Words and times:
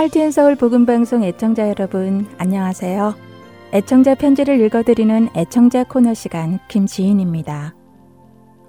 할티엔 0.00 0.30
서울 0.30 0.56
복음 0.56 0.86
방송 0.86 1.22
애청자 1.22 1.68
여러분 1.68 2.26
안녕하세요. 2.38 3.14
애청자 3.74 4.14
편지를 4.14 4.58
읽어드리는 4.58 5.28
애청자 5.36 5.84
코너 5.84 6.14
시간 6.14 6.58
김지인입니다. 6.68 7.74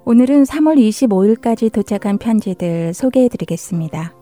오늘은 0.04 0.44
3월 0.44 0.76
25일까지 0.78 1.72
도착한 1.72 2.18
편지들 2.18 2.94
소개해드리겠습니다. 2.94 4.14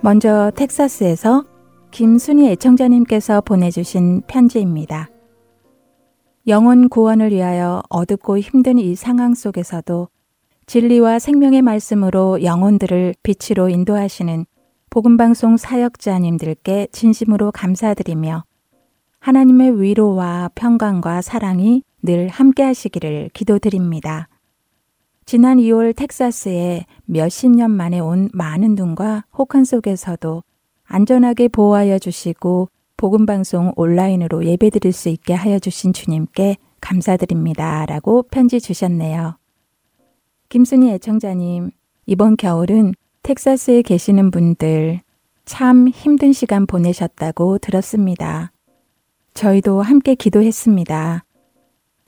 먼저 0.00 0.50
텍사스에서 0.56 1.44
김순희 1.92 2.48
애청자님께서 2.48 3.40
보내주신 3.42 4.22
편지입니다. 4.26 5.08
영혼 6.48 6.88
구원을 6.88 7.30
위하여 7.30 7.80
어둡고 7.88 8.40
힘든 8.40 8.80
이 8.80 8.96
상황 8.96 9.34
속에서도 9.34 10.08
진리와 10.66 11.20
생명의 11.20 11.62
말씀으로 11.62 12.42
영혼들을 12.42 13.14
빛으로 13.22 13.68
인도하시는 13.68 14.46
복음방송 14.92 15.56
사역자님들께 15.56 16.88
진심으로 16.92 17.50
감사드리며 17.50 18.44
하나님의 19.20 19.80
위로와 19.80 20.50
평강과 20.54 21.22
사랑이 21.22 21.82
늘 22.02 22.28
함께 22.28 22.62
하시기를 22.62 23.30
기도드립니다. 23.32 24.28
지난 25.24 25.56
2월 25.56 25.96
텍사스에 25.96 26.84
몇십 27.06 27.52
년 27.52 27.70
만에 27.70 28.00
온 28.00 28.28
많은 28.34 28.74
눈과 28.74 29.24
혹한 29.32 29.64
속에서도 29.64 30.42
안전하게 30.84 31.48
보호하여 31.48 31.98
주시고 31.98 32.68
복음방송 32.98 33.72
온라인으로 33.76 34.44
예배드릴 34.44 34.92
수 34.92 35.08
있게 35.08 35.32
하여 35.32 35.58
주신 35.58 35.94
주님께 35.94 36.58
감사드립니다. 36.82 37.86
라고 37.86 38.24
편지 38.24 38.60
주셨네요. 38.60 39.38
김순희 40.50 40.90
애청자님, 40.90 41.70
이번 42.04 42.36
겨울은 42.36 42.92
텍사스에 43.22 43.82
계시는 43.82 44.32
분들 44.32 45.00
참 45.44 45.86
힘든 45.88 46.32
시간 46.32 46.66
보내셨다고 46.66 47.58
들었습니다. 47.58 48.50
저희도 49.34 49.80
함께 49.80 50.16
기도했습니다. 50.16 51.24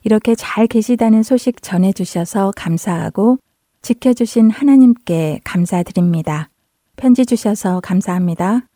이렇게 0.03 0.35
잘 0.35 0.67
계시다는 0.67 1.23
소식 1.23 1.61
전해주셔서 1.61 2.51
감사하고 2.55 3.37
지켜주신 3.81 4.49
하나님께 4.49 5.39
감사드립니다. 5.43 6.49
편지 6.97 7.25
주셔서 7.25 7.79
감사합니다. 7.79 8.67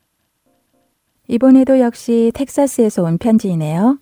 이번에도 1.28 1.80
역시 1.80 2.32
텍사스에서 2.34 3.04
온 3.04 3.18
편지이네요. 3.18 4.00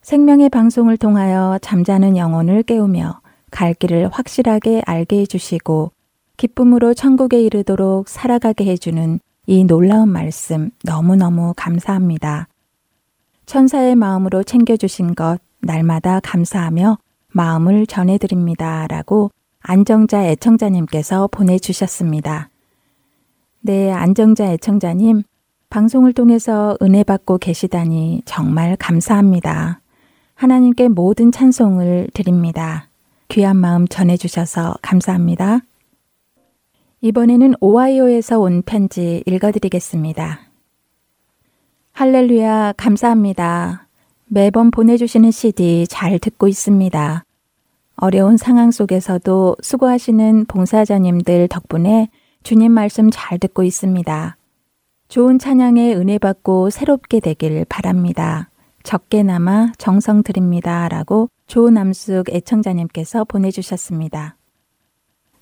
생명의 0.00 0.48
방송을 0.48 0.96
통하여 0.96 1.58
잠자는 1.60 2.16
영혼을 2.16 2.62
깨우며 2.62 3.20
갈 3.50 3.74
길을 3.74 4.08
확실하게 4.08 4.82
알게 4.86 5.20
해주시고 5.20 5.92
기쁨으로 6.36 6.94
천국에 6.94 7.42
이르도록 7.42 8.08
살아가게 8.08 8.66
해주는 8.66 9.20
이 9.46 9.64
놀라운 9.64 10.08
말씀 10.08 10.70
너무너무 10.84 11.52
감사합니다. 11.56 12.48
천사의 13.46 13.96
마음으로 13.96 14.42
챙겨주신 14.42 15.14
것 15.14 15.38
날마다 15.60 16.20
감사하며 16.20 16.98
마음을 17.28 17.86
전해드립니다. 17.86 18.86
라고 18.88 19.30
안정자 19.60 20.24
애청자님께서 20.24 21.28
보내주셨습니다. 21.28 22.48
네, 23.60 23.92
안정자 23.92 24.52
애청자님, 24.52 25.22
방송을 25.70 26.12
통해서 26.12 26.76
은혜 26.82 27.04
받고 27.04 27.38
계시다니 27.38 28.22
정말 28.24 28.76
감사합니다. 28.76 29.80
하나님께 30.34 30.88
모든 30.88 31.30
찬송을 31.30 32.08
드립니다. 32.12 32.88
귀한 33.28 33.56
마음 33.56 33.86
전해주셔서 33.86 34.74
감사합니다. 34.82 35.60
이번에는 37.04 37.54
오하이오에서 37.60 38.38
온 38.38 38.62
편지 38.62 39.24
읽어드리겠습니다. 39.26 40.40
할렐루야, 41.90 42.74
감사합니다. 42.76 43.88
매번 44.26 44.70
보내주시는 44.70 45.32
CD 45.32 45.84
잘 45.88 46.20
듣고 46.20 46.46
있습니다. 46.46 47.24
어려운 47.96 48.36
상황 48.36 48.70
속에서도 48.70 49.56
수고하시는 49.60 50.44
봉사자님들 50.46 51.48
덕분에 51.48 52.08
주님 52.44 52.70
말씀 52.70 53.10
잘 53.10 53.40
듣고 53.40 53.64
있습니다. 53.64 54.36
좋은 55.08 55.40
찬양에 55.40 55.94
은혜 55.94 56.18
받고 56.18 56.70
새롭게 56.70 57.18
되길 57.18 57.64
바랍니다. 57.68 58.48
적게나마 58.84 59.72
정성 59.76 60.22
드립니다. 60.22 60.88
라고 60.88 61.28
조남숙 61.48 62.30
애청자님께서 62.30 63.24
보내주셨습니다. 63.24 64.36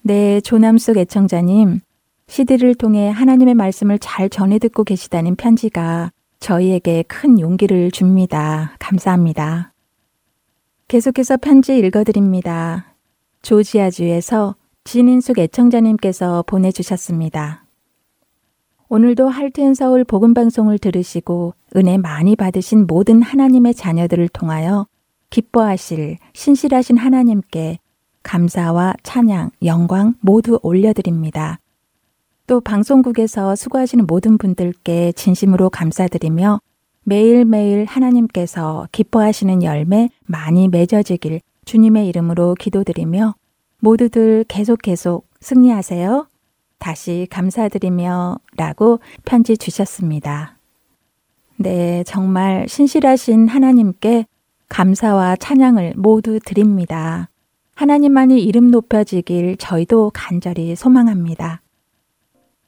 네, 0.03 0.41
조남숙 0.41 0.97
애청자님. 0.97 1.81
CD를 2.27 2.75
통해 2.75 3.11
하나님의 3.11 3.55
말씀을 3.55 3.99
잘 3.99 4.31
전해 4.31 4.59
듣고 4.59 4.83
계시다는 4.83 5.37
편지가 5.37 6.11
저희에게 6.39 7.03
큰 7.03 7.39
용기를 7.39 7.91
줍니다. 7.91 8.77
감사합니다. 8.79 9.75
계속해서 10.89 11.37
편지 11.37 11.77
읽어드립니다. 11.79 12.95
조지아주에서 13.43 14.57
진인숙 14.85 15.39
애청자님께서 15.39 16.45
보내주셨습니다. 16.47 17.67
오늘도 18.89 19.29
할트앤 19.29 19.75
서울 19.75 20.05
복음방송을 20.05 20.79
들으시고 20.79 21.55
은혜 21.77 21.99
많이 21.99 22.37
받으신 22.37 22.87
모든 22.87 23.21
하나님의 23.23 23.75
자녀들을 23.75 24.29
통하여 24.29 24.87
기뻐하실 25.29 26.17
신실하신 26.33 26.97
하나님께 26.97 27.79
감사와 28.23 28.95
찬양, 29.03 29.51
영광 29.65 30.15
모두 30.21 30.59
올려드립니다. 30.63 31.59
또 32.47 32.61
방송국에서 32.61 33.55
수고하시는 33.55 34.07
모든 34.07 34.37
분들께 34.37 35.13
진심으로 35.13 35.71
감사드리며 35.71 36.61
매일매일 37.05 37.85
하나님께서 37.85 38.89
기뻐하시는 38.93 39.63
열매 39.63 40.11
많이 40.27 40.69
맺어지길 40.69 41.41
주님의 41.65 42.09
이름으로 42.09 42.57
기도드리며 42.59 43.35
모두들 43.79 44.45
계속 44.49 44.83
계속 44.83 45.27
승리하세요. 45.41 46.27
다시 46.79 47.27
감사드리며 47.31 48.39
라고 48.57 49.01
편지 49.25 49.57
주셨습니다. 49.57 50.57
네, 51.57 52.03
정말 52.05 52.67
신실하신 52.69 53.49
하나님께 53.49 54.27
감사와 54.69 55.37
찬양을 55.37 55.95
모두 55.97 56.41
드립니다. 56.41 57.29
하나님만이 57.81 58.45
이름 58.45 58.71
높여지길 58.71 59.57
저희도 59.57 60.11
간절히 60.13 60.77
소망합니다. 60.77 61.63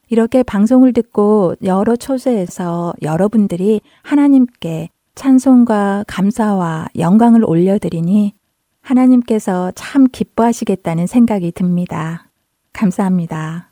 이렇게 0.08 0.42
방송을 0.42 0.94
듣고 0.94 1.54
여러 1.64 1.96
초소에서 1.96 2.94
여러분들이 3.02 3.82
하나님께 4.04 4.88
찬송과 5.14 6.06
감사와 6.08 6.88
영광을 6.96 7.44
올려드리니 7.44 8.32
하나님께서 8.80 9.70
참 9.74 10.06
기뻐하시겠다는 10.10 11.06
생각이 11.06 11.52
듭니다. 11.52 12.30
감사합니다. 12.72 13.68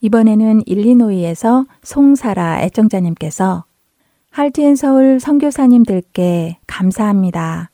이번에는 0.00 0.62
일리노이에서 0.64 1.66
송사라 1.82 2.62
애청자님께서 2.62 3.64
할티엔 4.30 4.76
서울 4.76 5.20
선교사님들께 5.20 6.56
감사합니다. 6.66 7.70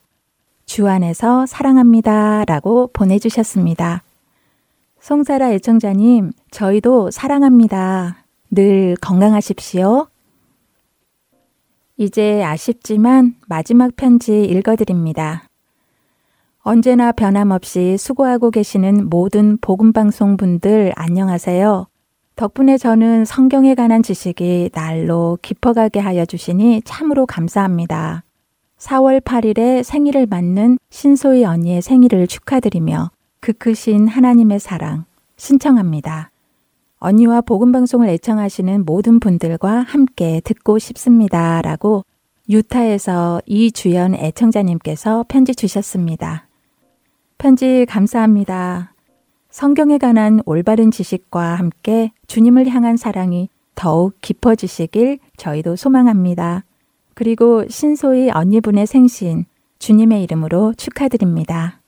주 0.65 0.87
안에서 0.87 1.45
사랑합니다. 1.45 2.45
라고 2.45 2.89
보내주셨습니다. 2.93 4.03
송사라 4.99 5.51
애청자님, 5.51 6.31
저희도 6.51 7.11
사랑합니다. 7.11 8.25
늘 8.49 8.95
건강하십시오. 9.01 10.07
이제 11.97 12.43
아쉽지만 12.43 13.35
마지막 13.47 13.95
편지 13.95 14.43
읽어드립니다. 14.43 15.43
언제나 16.59 17.11
변함없이 17.11 17.95
수고하고 17.97 18.49
계시는 18.49 19.09
모든 19.09 19.57
복음방송 19.57 20.35
분들 20.35 20.93
안녕하세요. 20.95 21.85
덕분에 22.35 22.77
저는 22.77 23.23
성경에 23.23 23.75
관한 23.75 24.01
지식이 24.01 24.71
날로 24.73 25.37
깊어가게 25.41 25.99
하여 25.99 26.25
주시니 26.25 26.81
참으로 26.83 27.27
감사합니다. 27.27 28.23
4월 28.77 29.21
8일에 29.21 29.83
생일을 29.83 30.25
맞는 30.25 30.77
신소희 30.89 31.45
언니의 31.45 31.81
생일을 31.81 32.27
축하드리며 32.27 33.11
그 33.39 33.53
크신 33.53 34.07
하나님의 34.07 34.59
사랑 34.59 35.05
신청합니다. 35.37 36.31
언니와 36.99 37.41
복음방송을 37.41 38.09
애청하시는 38.09 38.85
모든 38.85 39.19
분들과 39.19 39.81
함께 39.81 40.41
듣고 40.43 40.79
싶습니다. 40.79 41.61
라고 41.61 42.03
유타에서 42.49 43.41
이주연 43.45 44.15
애청자님께서 44.15 45.25
편지 45.27 45.55
주셨습니다. 45.55 46.47
편지 47.37 47.85
감사합니다. 47.87 48.93
성경에 49.49 49.97
관한 49.97 50.41
올바른 50.45 50.91
지식과 50.91 51.55
함께 51.55 52.11
주님을 52.27 52.67
향한 52.69 52.97
사랑이 52.97 53.49
더욱 53.75 54.15
깊어지시길 54.21 55.19
저희도 55.37 55.75
소망합니다. 55.75 56.63
그리고 57.15 57.67
신소희 57.67 58.29
언니분의 58.29 58.85
생신 58.85 59.45
주님의 59.79 60.21
이름으로 60.23 60.73
축하드립니다. 60.77 61.81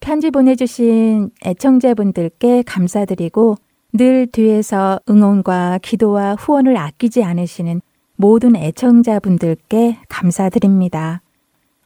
편지 0.00 0.30
보내주신 0.30 1.30
애청자분들께 1.44 2.62
감사드리고 2.62 3.56
늘 3.92 4.26
뒤에서 4.26 5.00
응원과 5.08 5.80
기도와 5.82 6.34
후원을 6.34 6.76
아끼지 6.76 7.22
않으시는 7.22 7.80
모든 8.16 8.54
애청자분들께 8.56 9.98
감사드립니다. 10.08 11.20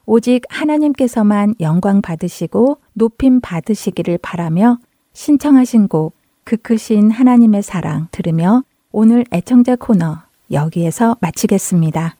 오직 0.05 0.43
하나님께서만 0.49 1.55
영광 1.61 2.03
받으시고 2.03 2.79
높임 2.93 3.41
받으시기를 3.41 4.19
바라며 4.21 4.79
신청하신 5.13 5.89
곡, 5.89 6.15
그 6.45 6.57
크신 6.57 7.11
하나님의 7.11 7.63
사랑 7.63 8.09
들으며 8.11 8.65
오늘 8.91 9.25
애청자 9.33 9.77
코너 9.77 10.17
여기에서 10.51 11.17
마치겠습니다. 11.21 12.18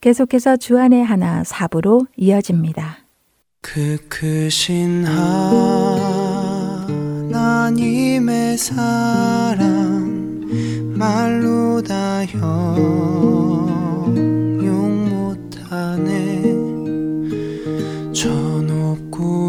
계속해서 0.00 0.56
주안의 0.56 1.04
하나 1.04 1.44
사부로 1.44 2.06
이어집니다. 2.16 3.00
그 3.60 3.98
크신 4.08 5.04
하나님의 7.28 8.56
사랑 8.56 10.40
말로 10.96 11.82
다 11.82 12.24
형용 12.24 12.96
못하네 15.10 16.42
저 18.14 18.30
높고 18.30 19.39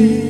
못 0.00 0.29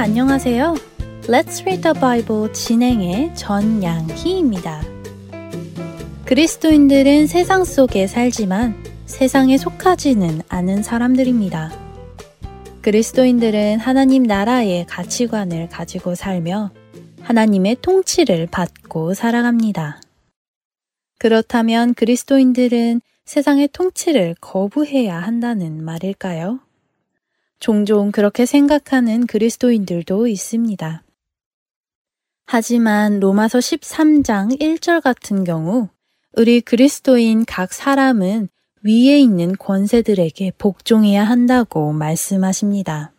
안녕하세요. 0.00 0.74
Let's 1.22 1.62
Read 1.62 1.82
the 1.82 1.92
Bible 2.00 2.52
진행의 2.52 3.34
전양희입니다. 3.34 4.80
그리스도인들은 6.24 7.26
세상 7.26 7.64
속에 7.64 8.06
살지만 8.06 8.76
세상에 9.06 9.58
속하지는 9.58 10.42
않은 10.48 10.84
사람들입니다. 10.84 11.72
그리스도인들은 12.80 13.80
하나님 13.80 14.22
나라의 14.22 14.86
가치관을 14.86 15.68
가지고 15.68 16.14
살며 16.14 16.70
하나님의 17.22 17.78
통치를 17.82 18.46
받고 18.46 19.14
살아갑니다. 19.14 20.00
그렇다면 21.18 21.94
그리스도인들은 21.94 23.00
세상의 23.24 23.70
통치를 23.72 24.36
거부해야 24.40 25.18
한다는 25.18 25.84
말일까요? 25.84 26.60
종종 27.60 28.12
그렇게 28.12 28.46
생각하는 28.46 29.26
그리스도인들도 29.26 30.26
있습니다. 30.26 31.02
하지만 32.46 33.20
로마서 33.20 33.58
13장 33.58 34.60
1절 34.60 35.02
같은 35.02 35.44
경우 35.44 35.88
우리 36.36 36.60
그리스도인 36.60 37.44
각 37.44 37.72
사람은 37.72 38.48
위에 38.82 39.18
있는 39.18 39.56
권세들에게 39.56 40.52
복종해야 40.56 41.24
한다고 41.24 41.92
말씀하십니다. 41.92 43.12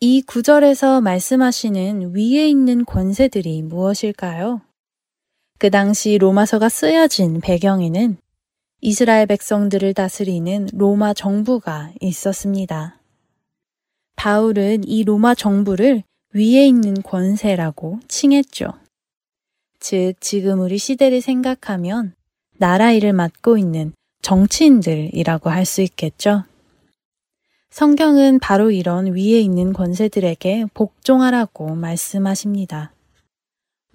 이 0.00 0.22
구절에서 0.22 1.02
말씀하시는 1.02 2.14
위에 2.16 2.48
있는 2.48 2.86
권세들이 2.86 3.62
무엇일까요? 3.62 4.62
그 5.58 5.68
당시 5.70 6.16
로마서가 6.16 6.70
쓰여진 6.70 7.42
배경에는 7.42 8.16
이스라엘 8.82 9.26
백성들을 9.26 9.92
다스리는 9.92 10.68
로마 10.72 11.12
정부가 11.12 11.92
있었습니다. 12.00 12.98
바울은 14.16 14.84
이 14.84 15.04
로마 15.04 15.34
정부를 15.34 16.02
위에 16.32 16.66
있는 16.66 16.94
권세라고 17.02 18.00
칭했죠. 18.08 18.72
즉, 19.80 20.14
지금 20.20 20.60
우리 20.60 20.78
시대를 20.78 21.20
생각하면 21.20 22.14
나라 22.56 22.92
일을 22.92 23.12
맡고 23.12 23.58
있는 23.58 23.92
정치인들이라고 24.22 25.50
할 25.50 25.64
수 25.64 25.82
있겠죠. 25.82 26.44
성경은 27.70 28.40
바로 28.40 28.70
이런 28.70 29.14
위에 29.14 29.40
있는 29.40 29.72
권세들에게 29.72 30.66
복종하라고 30.74 31.74
말씀하십니다. 31.74 32.92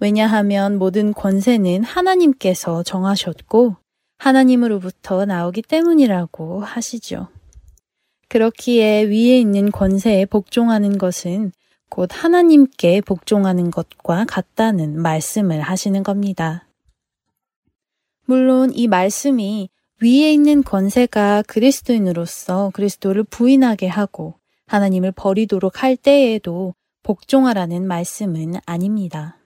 왜냐하면 0.00 0.78
모든 0.78 1.12
권세는 1.12 1.84
하나님께서 1.84 2.82
정하셨고 2.82 3.76
하나님으로부터 4.18 5.24
나오기 5.24 5.62
때문이라고 5.62 6.60
하시죠. 6.60 7.28
그렇기에 8.28 9.04
위에 9.04 9.38
있는 9.38 9.70
권세에 9.70 10.26
복종하는 10.26 10.98
것은 10.98 11.52
곧 11.88 12.10
하나님께 12.12 13.00
복종하는 13.02 13.70
것과 13.70 14.24
같다는 14.26 15.00
말씀을 15.00 15.60
하시는 15.60 16.02
겁니다. 16.02 16.66
물론 18.24 18.72
이 18.74 18.88
말씀이 18.88 19.68
위에 20.02 20.32
있는 20.32 20.62
권세가 20.62 21.44
그리스도인으로서 21.46 22.70
그리스도를 22.74 23.22
부인하게 23.24 23.86
하고 23.86 24.34
하나님을 24.66 25.12
버리도록 25.12 25.82
할 25.82 25.96
때에도 25.96 26.74
복종하라는 27.02 27.86
말씀은 27.86 28.54
아닙니다. 28.66 29.38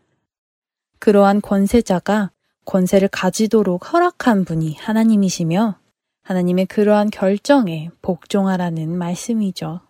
그러한 0.99 1.43
권세자가 1.43 2.31
권세를 2.71 3.09
가지도록 3.09 3.93
허락한 3.93 4.45
분이 4.45 4.77
하나님이시며 4.79 5.75
하나님의 6.23 6.67
그러한 6.67 7.11
결정에 7.11 7.91
복종하라는 8.01 8.97
말씀이죠. 8.97 9.81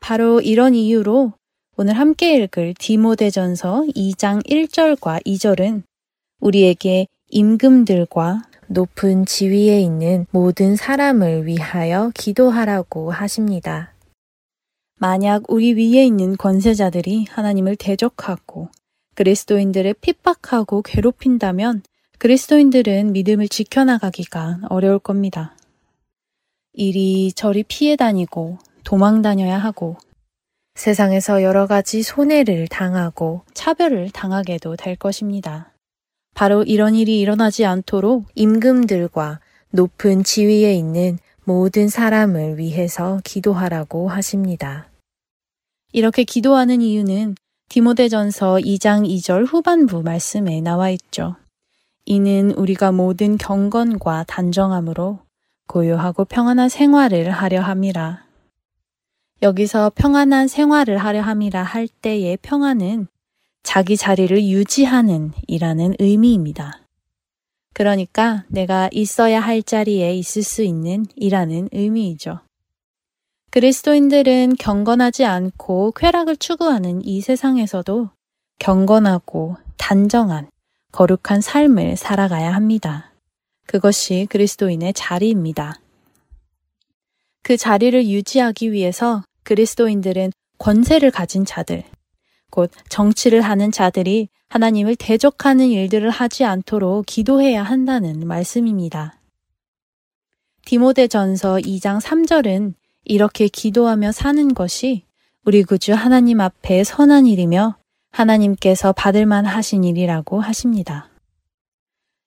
바로 0.00 0.40
이런 0.40 0.74
이유로 0.74 1.34
오늘 1.76 1.94
함께 1.96 2.38
읽을 2.38 2.74
디모데전서 2.76 3.84
2장 3.94 4.44
1절과 4.44 5.24
2절은 5.24 5.84
우리에게 6.40 7.06
임금들과 7.28 8.42
높은 8.66 9.24
지위에 9.24 9.80
있는 9.80 10.26
모든 10.32 10.74
사람을 10.74 11.46
위하여 11.46 12.10
기도하라고 12.14 13.12
하십니다. 13.12 13.94
만약 14.98 15.44
우리 15.48 15.74
위에 15.74 16.04
있는 16.04 16.36
권세자들이 16.36 17.26
하나님을 17.30 17.76
대적하고 17.76 18.70
그리스도인들을 19.16 19.94
핍박하고 19.94 20.82
괴롭힌다면 20.82 21.82
그리스도인들은 22.18 23.12
믿음을 23.12 23.48
지켜나가기가 23.48 24.60
어려울 24.68 24.98
겁니다. 24.98 25.56
이리저리 26.74 27.64
피해 27.64 27.96
다니고 27.96 28.58
도망 28.84 29.22
다녀야 29.22 29.58
하고 29.58 29.96
세상에서 30.74 31.42
여러 31.42 31.66
가지 31.66 32.02
손해를 32.02 32.68
당하고 32.68 33.42
차별을 33.54 34.10
당하게도 34.10 34.76
될 34.76 34.96
것입니다. 34.96 35.72
바로 36.34 36.62
이런 36.62 36.94
일이 36.94 37.18
일어나지 37.18 37.64
않도록 37.64 38.26
임금들과 38.34 39.40
높은 39.70 40.22
지위에 40.24 40.74
있는 40.74 41.18
모든 41.44 41.88
사람을 41.88 42.58
위해서 42.58 43.20
기도하라고 43.24 44.10
하십니다. 44.10 44.90
이렇게 45.92 46.24
기도하는 46.24 46.82
이유는 46.82 47.36
디모데전서 47.68 48.56
2장 48.56 49.06
2절 49.06 49.46
후반부 49.46 50.02
말씀에 50.02 50.60
나와 50.60 50.90
있죠. 50.90 51.36
이는 52.04 52.52
우리가 52.52 52.92
모든 52.92 53.36
경건과 53.36 54.24
단정함으로 54.28 55.18
고요하고 55.66 56.24
평안한 56.24 56.68
생활을 56.68 57.30
하려 57.30 57.60
함이라. 57.60 58.24
여기서 59.42 59.92
평안한 59.94 60.48
생활을 60.48 60.96
하려 60.98 61.20
함이라 61.20 61.62
할 61.62 61.88
때의 61.88 62.38
평안은 62.40 63.08
자기 63.62 63.96
자리를 63.96 64.44
유지하는 64.44 65.32
이라는 65.48 65.94
의미입니다. 65.98 66.80
그러니까 67.74 68.44
내가 68.48 68.88
있어야 68.92 69.40
할 69.40 69.62
자리에 69.62 70.14
있을 70.14 70.44
수 70.44 70.62
있는 70.62 71.04
이라는 71.16 71.68
의미이죠. 71.72 72.45
그리스도인들은 73.56 74.56
경건하지 74.56 75.24
않고 75.24 75.92
쾌락을 75.92 76.36
추구하는 76.36 77.02
이 77.02 77.22
세상에서도 77.22 78.10
경건하고 78.58 79.56
단정한 79.78 80.50
거룩한 80.92 81.40
삶을 81.40 81.96
살아가야 81.96 82.52
합니다. 82.52 83.14
그것이 83.66 84.26
그리스도인의 84.28 84.92
자리입니다. 84.92 85.80
그 87.42 87.56
자리를 87.56 88.06
유지하기 88.06 88.72
위해서 88.72 89.24
그리스도인들은 89.44 90.32
권세를 90.58 91.10
가진 91.10 91.46
자들, 91.46 91.82
곧 92.50 92.70
정치를 92.90 93.40
하는 93.40 93.72
자들이 93.72 94.28
하나님을 94.50 94.96
대적하는 94.96 95.68
일들을 95.68 96.10
하지 96.10 96.44
않도록 96.44 97.06
기도해야 97.06 97.62
한다는 97.62 98.20
말씀입니다. 98.28 99.18
디모데전서 100.66 101.56
2장 101.60 102.02
3절은 102.02 102.74
이렇게 103.08 103.46
기도하며 103.46 104.10
사는 104.10 104.52
것이 104.52 105.04
우리 105.44 105.62
구주 105.62 105.94
하나님 105.94 106.40
앞에 106.40 106.82
선한 106.82 107.26
일이며 107.26 107.76
하나님께서 108.10 108.92
받을만 108.92 109.46
하신 109.46 109.84
일이라고 109.84 110.40
하십니다. 110.40 111.08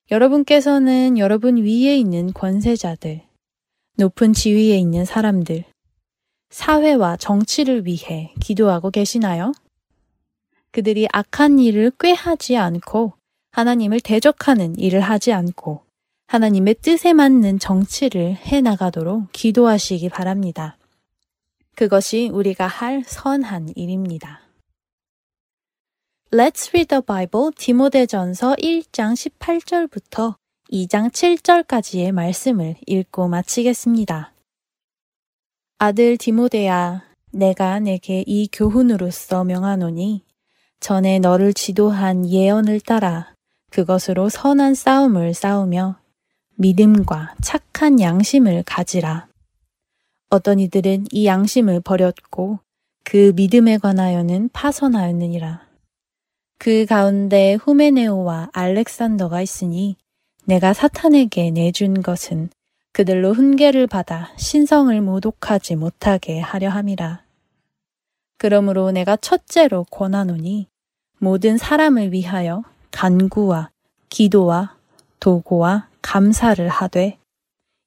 여러분께서는 0.09 1.17
여러분 1.17 1.57
위에 1.57 1.97
있는 1.97 2.31
권세자들, 2.31 3.21
높은 3.97 4.31
지위에 4.31 4.77
있는 4.77 5.03
사람들, 5.03 5.65
사회와 6.49 7.17
정치를 7.17 7.85
위해 7.85 8.33
기도하고 8.39 8.89
계시나요? 8.89 9.51
그들이 10.71 11.07
악한 11.11 11.59
일을 11.59 11.91
꾀하지 11.99 12.55
않고 12.55 13.13
하나님을 13.51 13.99
대적하는 13.99 14.79
일을 14.79 15.01
하지 15.01 15.33
않고 15.33 15.88
하나님의 16.29 16.75
뜻에 16.75 17.13
맞는 17.13 17.57
정치를 17.57 18.35
해 18.35 18.61
나가도록 18.61 19.31
기도하시기 19.31 20.09
바랍니다. 20.09 20.77
그것이 21.75 22.29
우리가 22.31 22.67
할 22.67 23.03
선한 23.03 23.69
일입니다. 23.75 24.41
Let's 26.31 26.69
read 26.69 26.89
the 26.89 27.01
Bible 27.01 27.49
디모데전서 27.57 28.57
1장 28.57 29.15
18절부터 29.39 30.35
2장 30.71 31.09
7절까지의 31.09 32.11
말씀을 32.11 32.75
읽고 32.85 33.27
마치겠습니다. 33.27 34.31
아들 35.79 36.15
디모데야, 36.15 37.05
내가 37.31 37.79
내게 37.79 38.23
이 38.27 38.47
교훈으로서 38.51 39.45
명하노니 39.45 40.23
전에 40.79 41.17
너를 41.17 41.55
지도한 41.55 42.29
예언을 42.29 42.81
따라 42.81 43.33
그것으로 43.71 44.29
선한 44.29 44.75
싸움을 44.75 45.33
싸우며 45.33 45.99
믿음과 46.61 47.35
착한 47.41 48.01
양심을 48.01 48.63
가지라. 48.65 49.27
어떤 50.29 50.59
이들은 50.59 51.05
이 51.09 51.25
양심을 51.25 51.79
버렸고 51.79 52.59
그 53.05 53.31
믿음에 53.37 53.77
관하여는 53.77 54.49
파선하였느니라. 54.51 55.65
그 56.57 56.85
가운데 56.85 57.53
후메네오와 57.53 58.49
알렉산더가 58.51 59.41
있으니 59.41 59.95
내가 60.43 60.73
사탄에게 60.73 61.51
내준 61.51 62.01
것은 62.01 62.49
그들로 62.91 63.31
훈계를 63.31 63.87
받아 63.87 64.33
신성을 64.35 64.99
모독하지 64.99 65.77
못하게 65.77 66.41
하려 66.41 66.69
함이라. 66.69 67.23
그러므로 68.37 68.91
내가 68.91 69.15
첫째로 69.15 69.85
권하노니 69.85 70.67
모든 71.19 71.57
사람을 71.57 72.11
위하여 72.11 72.63
간구와 72.91 73.69
기도와 74.09 74.75
도고와 75.21 75.88
감사를 76.01 76.67
하되 76.67 77.17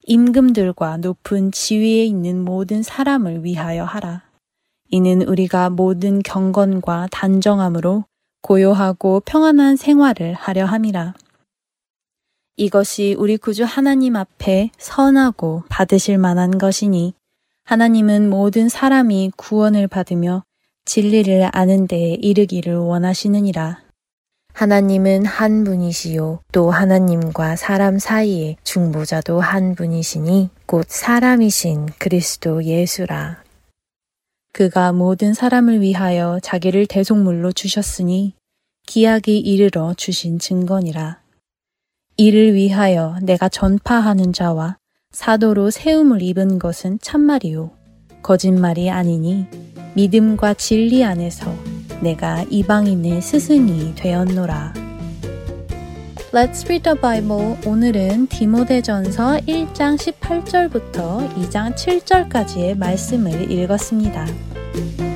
임금들과 0.04 0.96
높은 0.98 1.52
지위에 1.52 2.04
있는 2.04 2.44
모든 2.44 2.82
사람을 2.82 3.44
위하여 3.44 3.84
하라. 3.84 4.22
이는 4.88 5.22
우리가 5.22 5.70
모든 5.70 6.22
경건과 6.22 7.08
단정함으로 7.10 8.04
고요하고 8.42 9.20
평안한 9.24 9.76
생활을 9.76 10.34
하려 10.34 10.64
함이라. 10.66 11.14
이것이 12.56 13.14
우리 13.18 13.36
구주 13.36 13.64
하나님 13.64 14.16
앞에 14.16 14.70
선하고 14.76 15.64
받으실 15.68 16.18
만한 16.18 16.58
것이니 16.58 17.14
하나님은 17.64 18.28
모든 18.28 18.68
사람이 18.68 19.32
구원을 19.36 19.88
받으며 19.88 20.42
진리를 20.84 21.48
아는 21.52 21.86
데에 21.86 22.14
이르기를 22.14 22.76
원하시느니라. 22.76 23.81
하나님은 24.52 25.24
한 25.24 25.64
분이시요 25.64 26.40
또 26.52 26.70
하나님과 26.70 27.56
사람 27.56 27.98
사이에 27.98 28.56
중보자도 28.64 29.40
한 29.40 29.74
분이시니 29.74 30.50
곧 30.66 30.86
사람이신 30.88 31.88
그리스도 31.98 32.62
예수라. 32.64 33.42
그가 34.52 34.92
모든 34.92 35.32
사람을 35.32 35.80
위하여 35.80 36.38
자기를 36.42 36.86
대속물로 36.86 37.52
주셨으니 37.52 38.34
기약이 38.86 39.38
이르러 39.38 39.94
주신 39.94 40.38
증거니라. 40.38 41.20
이를 42.18 42.54
위하여 42.54 43.16
내가 43.22 43.48
전파하는 43.48 44.34
자와 44.34 44.76
사도로 45.12 45.70
세움을 45.70 46.20
입은 46.20 46.58
것은 46.58 46.98
참말이요. 47.00 47.70
거짓말이 48.22 48.90
아니니 48.90 49.46
믿음과 49.94 50.54
진리 50.54 51.04
안에서 51.04 51.71
내가 52.02 52.44
이방인의 52.50 53.22
스승이 53.22 53.94
되었노라. 53.94 54.74
Let's 56.32 56.64
read 56.64 56.82
the 56.82 56.98
Bible. 56.98 57.56
오늘은 57.66 58.26
디모데전서 58.26 59.38
1장 59.46 59.96
18절부터 59.96 61.32
2장 61.34 61.74
7절까지의 61.74 62.76
말씀을 62.76 63.50
읽었습니다. 63.50 64.26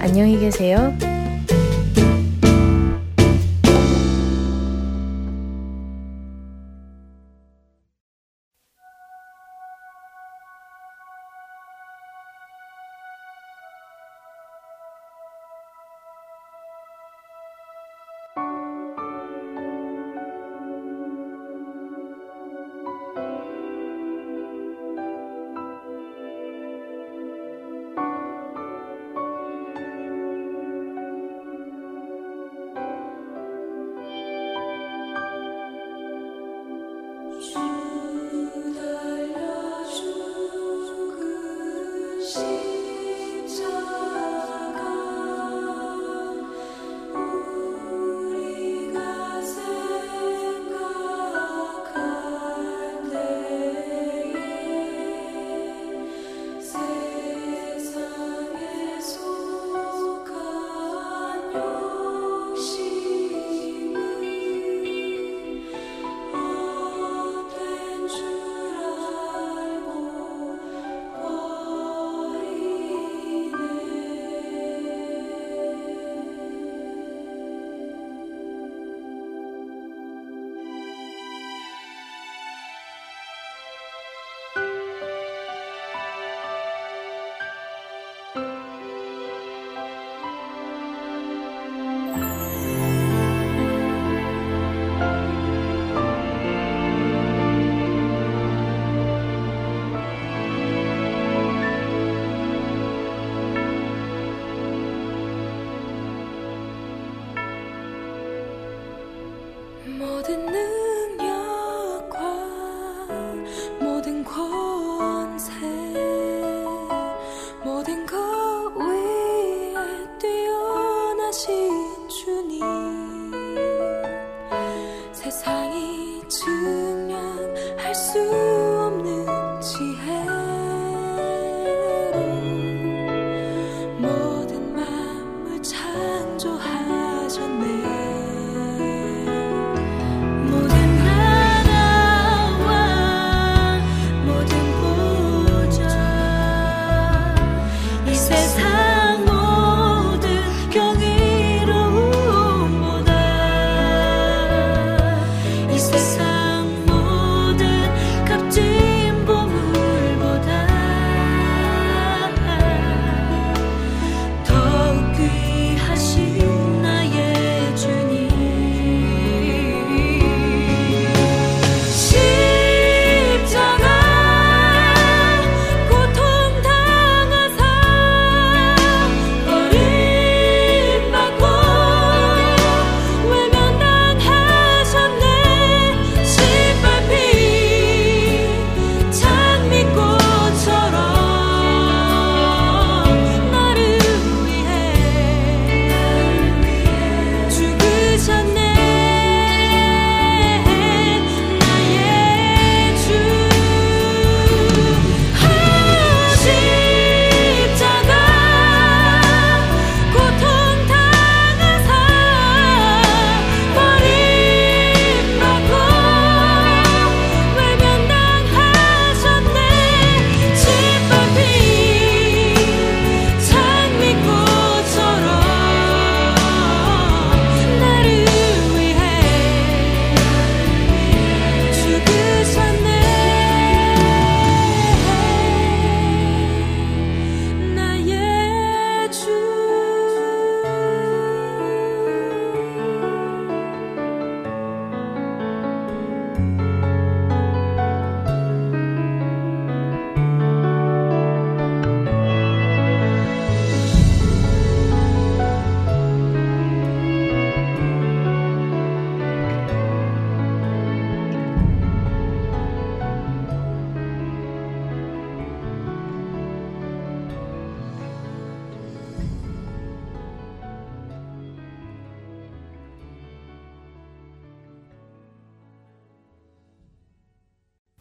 안녕히 0.00 0.38
계세요. 0.38 0.94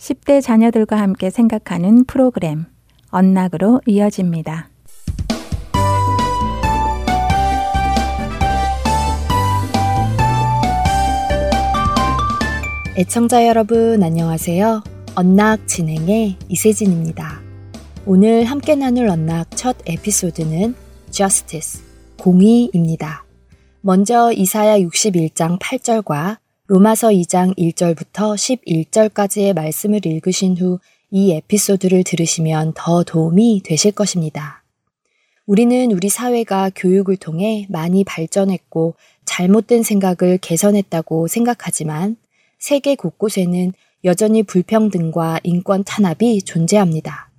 10대 0.05 0.39
자녀들과 0.39 0.97
함께 0.97 1.31
생각하는 1.31 2.05
프로그램 2.05 2.65
언락으로 3.09 3.81
이어집니다. 3.87 4.69
애청자 12.95 13.47
여러분 13.47 14.03
안녕하세요. 14.03 14.83
언락 15.15 15.67
진행의 15.67 16.37
이세진입니다. 16.49 17.41
오늘 18.05 18.45
함께 18.45 18.75
나눌 18.75 19.07
언락 19.07 19.57
첫 19.57 19.75
에피소드는 19.87 20.75
Justice, 21.09 21.81
공의입니다. 22.19 23.25
먼저 23.81 24.31
이사야 24.31 24.77
61장 24.77 25.57
8절과 25.59 26.37
로마서 26.67 27.10
2장 27.10 27.58
1절부터 27.58 28.36
11절까지의 28.36 29.54
말씀을 29.54 30.06
읽으신 30.06 30.58
후 30.58 30.80
이 31.12 31.32
에피소드를 31.32 32.04
들으시면 32.04 32.73
더 32.75 33.04
도움이 33.04 33.62
되실 33.63 33.93
것입니다. 33.93 34.63
우리는 35.45 35.91
우리 35.91 36.10
사회가 36.10 36.71
교육을 36.75 37.15
통해 37.15 37.67
많이 37.69 38.04
발전했고 38.04 38.95
잘못된 39.23 39.84
생각을 39.84 40.38
개선했다고 40.39 41.28
생각하지만 41.28 42.17
세계 42.60 42.95
곳곳에는 42.95 43.71
여전히 44.04 44.43
불평등과 44.43 45.39
인권 45.43 45.86
탄압이 45.86 46.41
존재합니다. 46.41 47.30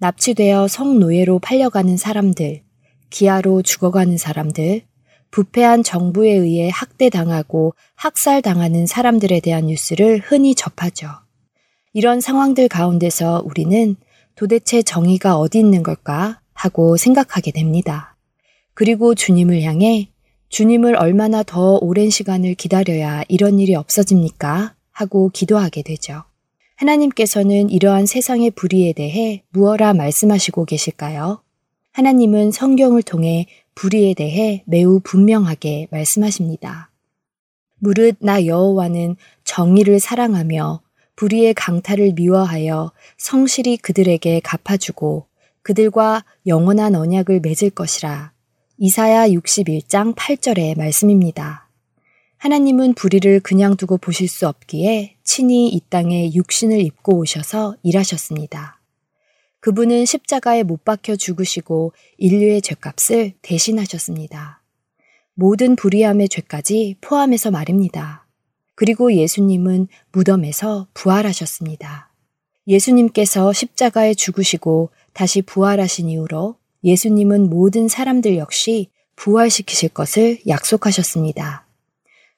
납치되어 0.00 0.68
성노예로 0.68 1.38
팔려가는 1.38 1.96
사람들, 1.96 2.60
기아로 3.08 3.62
죽어가는 3.62 4.18
사람들, 4.18 4.82
부패한 5.34 5.82
정부에 5.82 6.30
의해 6.30 6.70
학대당하고 6.72 7.74
학살당하는 7.96 8.86
사람들에 8.86 9.40
대한 9.40 9.66
뉴스를 9.66 10.20
흔히 10.20 10.54
접하죠. 10.54 11.08
이런 11.92 12.20
상황들 12.20 12.68
가운데서 12.68 13.42
우리는 13.44 13.96
도대체 14.36 14.82
정의가 14.82 15.36
어디 15.36 15.58
있는 15.58 15.82
걸까 15.82 16.40
하고 16.52 16.96
생각하게 16.96 17.50
됩니다. 17.50 18.16
그리고 18.74 19.16
주님을 19.16 19.62
향해 19.62 20.08
주님을 20.50 20.94
얼마나 20.94 21.42
더 21.42 21.78
오랜 21.82 22.10
시간을 22.10 22.54
기다려야 22.54 23.24
이런 23.26 23.58
일이 23.58 23.74
없어집니까? 23.74 24.76
하고 24.92 25.30
기도하게 25.30 25.82
되죠. 25.82 26.22
하나님께서는 26.76 27.70
이러한 27.70 28.06
세상의 28.06 28.52
불의에 28.52 28.92
대해 28.92 29.42
무엇라 29.50 29.94
말씀하시고 29.94 30.64
계실까요? 30.64 31.42
하나님은 31.90 32.52
성경을 32.52 33.02
통해 33.02 33.46
불의에 33.74 34.14
대해 34.14 34.62
매우 34.66 35.00
분명하게 35.00 35.88
말씀하십니다. 35.90 36.90
무릇 37.78 38.16
나 38.20 38.46
여호와는 38.46 39.16
정의를 39.44 40.00
사랑하며 40.00 40.80
불의의 41.16 41.54
강탈을 41.54 42.12
미워하여 42.14 42.92
성실히 43.16 43.76
그들에게 43.76 44.40
갚아주고 44.40 45.26
그들과 45.62 46.24
영원한 46.46 46.94
언약을 46.94 47.40
맺을 47.40 47.70
것이라. 47.70 48.32
이사야 48.78 49.28
61장 49.28 50.14
8절의 50.14 50.76
말씀입니다. 50.76 51.68
하나님은 52.38 52.94
불의를 52.94 53.40
그냥 53.40 53.76
두고 53.76 53.96
보실 53.96 54.28
수 54.28 54.46
없기에 54.46 55.16
친히 55.24 55.68
이 55.68 55.80
땅에 55.88 56.32
육신을 56.34 56.80
입고 56.80 57.16
오셔서 57.16 57.76
일하셨습니다. 57.82 58.78
그분은 59.64 60.04
십자가에 60.04 60.62
못 60.62 60.84
박혀 60.84 61.16
죽으시고 61.16 61.94
인류의 62.18 62.60
죄값을 62.60 63.32
대신하셨습니다. 63.40 64.60
모든 65.32 65.74
불의함의 65.74 66.28
죄까지 66.28 66.96
포함해서 67.00 67.50
말입니다. 67.50 68.26
그리고 68.74 69.14
예수님은 69.14 69.88
무덤에서 70.12 70.88
부활하셨습니다. 70.92 72.12
예수님께서 72.66 73.54
십자가에 73.54 74.12
죽으시고 74.12 74.90
다시 75.14 75.40
부활하신 75.40 76.10
이후로 76.10 76.56
예수님은 76.84 77.48
모든 77.48 77.88
사람들 77.88 78.36
역시 78.36 78.90
부활시키실 79.16 79.88
것을 79.94 80.40
약속하셨습니다. 80.46 81.66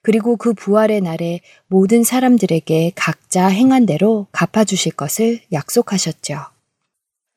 그리고 0.00 0.36
그 0.36 0.54
부활의 0.54 1.00
날에 1.00 1.40
모든 1.66 2.04
사람들에게 2.04 2.92
각자 2.94 3.48
행한 3.48 3.84
대로 3.84 4.28
갚아주실 4.30 4.92
것을 4.92 5.40
약속하셨죠. 5.50 6.54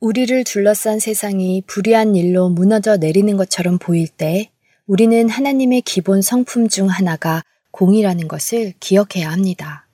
우리를 0.01 0.45
둘러싼 0.45 0.97
세상이 0.99 1.63
불의한 1.67 2.15
일로 2.15 2.47
무너져 2.47 2.95
내리는 2.95 3.35
것처럼 3.35 3.77
보일 3.77 4.07
때 4.07 4.49
우리는 4.87 5.27
하나님의 5.27 5.81
기본 5.81 6.21
성품 6.21 6.69
중 6.69 6.87
하나가 6.87 7.43
공의라는 7.71 8.29
것을 8.29 8.73
기억해야 8.79 9.29
합니다. 9.29 9.87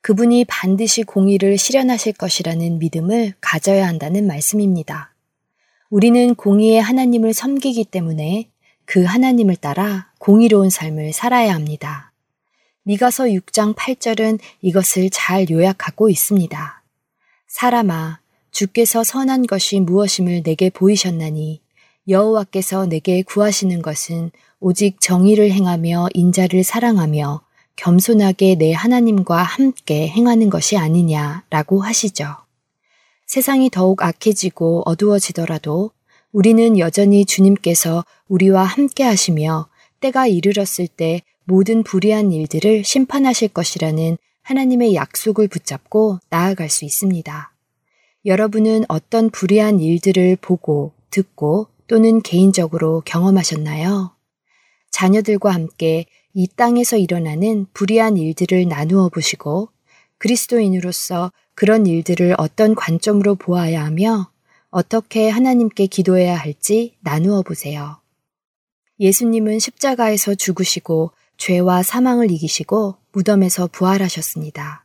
그분이 0.00 0.46
반드시 0.46 1.02
공의를 1.02 1.58
실현하실 1.58 2.14
것이라는 2.14 2.78
믿음을 2.78 3.34
가져야 3.42 3.86
한다는 3.86 4.26
말씀입니다. 4.26 5.14
우리는 5.90 6.34
공의의 6.34 6.80
하나님을 6.80 7.34
섬기기 7.34 7.84
때문에 7.84 8.48
그 8.86 9.04
하나님을 9.04 9.56
따라 9.56 10.10
공의로운 10.18 10.70
삶을 10.70 11.12
살아야 11.12 11.54
합니다. 11.54 12.12
미가서 12.84 13.24
6장 13.24 13.74
8절은 13.76 14.40
이것을 14.62 15.10
잘 15.10 15.50
요약하고 15.50 16.08
있습니다. 16.08 16.82
사람아, 17.48 18.21
주께서 18.52 19.02
선한 19.02 19.46
것이 19.46 19.80
무엇임을 19.80 20.42
내게 20.42 20.70
보이셨나니 20.70 21.60
여호와께서 22.06 22.86
내게 22.86 23.22
구하시는 23.22 23.80
것은 23.82 24.30
오직 24.60 25.00
정의를 25.00 25.50
행하며 25.50 26.08
인자를 26.14 26.62
사랑하며 26.62 27.42
겸손하게 27.76 28.56
내 28.56 28.72
하나님과 28.72 29.42
함께 29.42 30.06
행하는 30.08 30.50
것이 30.50 30.76
아니냐라고 30.76 31.82
하시죠. 31.82 32.36
세상이 33.26 33.70
더욱 33.70 34.02
악해지고 34.02 34.82
어두워지더라도 34.84 35.90
우리는 36.32 36.78
여전히 36.78 37.24
주님께서 37.24 38.04
우리와 38.28 38.64
함께 38.64 39.04
하시며 39.04 39.68
때가 40.00 40.26
이르렀을 40.26 40.86
때 40.86 41.22
모든 41.44 41.82
불의한 41.82 42.32
일들을 42.32 42.84
심판하실 42.84 43.48
것이라는 43.48 44.18
하나님의 44.42 44.94
약속을 44.94 45.48
붙잡고 45.48 46.18
나아갈 46.28 46.68
수 46.68 46.84
있습니다. 46.84 47.51
여러분은 48.24 48.84
어떤 48.88 49.30
불의한 49.30 49.80
일들을 49.80 50.36
보고 50.40 50.92
듣고 51.10 51.66
또는 51.88 52.22
개인적으로 52.22 53.02
경험하셨나요? 53.04 54.14
자녀들과 54.90 55.50
함께 55.50 56.06
이 56.32 56.46
땅에서 56.46 56.96
일어나는 56.96 57.66
불의한 57.74 58.16
일들을 58.16 58.68
나누어 58.68 59.08
보시고 59.08 59.70
그리스도인으로서 60.18 61.32
그런 61.54 61.86
일들을 61.86 62.36
어떤 62.38 62.76
관점으로 62.76 63.34
보아야 63.34 63.84
하며 63.84 64.30
어떻게 64.70 65.28
하나님께 65.28 65.86
기도해야 65.86 66.36
할지 66.36 66.94
나누어 67.00 67.42
보세요. 67.42 67.98
예수님은 69.00 69.58
십자가에서 69.58 70.36
죽으시고 70.36 71.10
죄와 71.38 71.82
사망을 71.82 72.30
이기시고 72.30 72.96
무덤에서 73.10 73.66
부활하셨습니다. 73.66 74.81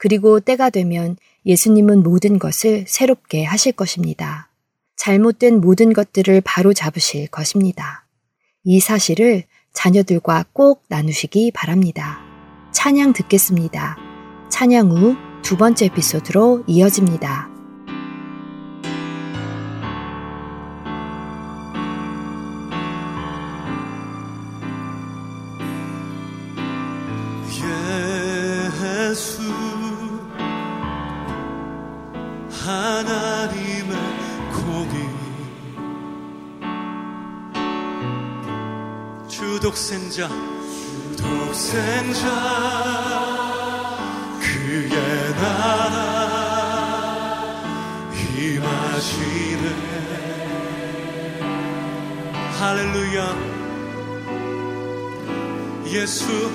그리고 0.00 0.40
때가 0.40 0.70
되면 0.70 1.16
예수님은 1.44 2.02
모든 2.02 2.38
것을 2.38 2.86
새롭게 2.88 3.44
하실 3.44 3.72
것입니다. 3.72 4.48
잘못된 4.96 5.60
모든 5.60 5.92
것들을 5.92 6.40
바로 6.44 6.72
잡으실 6.72 7.28
것입니다. 7.28 8.06
이 8.64 8.80
사실을 8.80 9.44
자녀들과 9.72 10.46
꼭 10.52 10.82
나누시기 10.88 11.50
바랍니다. 11.52 12.18
찬양 12.72 13.12
듣겠습니다. 13.12 13.96
찬양 14.48 14.90
후 14.90 15.30
두 15.42 15.56
번째 15.56 15.86
에피소드로 15.86 16.64
이어집니다. 16.66 17.49
독생자 40.20 40.28
독생자 41.16 42.28
그의 44.40 44.90
나라 45.34 46.00
임하시네. 48.36 49.66
할렐루야. 52.58 53.18
예수. 55.86 56.50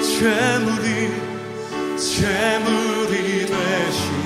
재물이 0.00 1.12
재물이 1.98 3.46
되신 3.46 4.25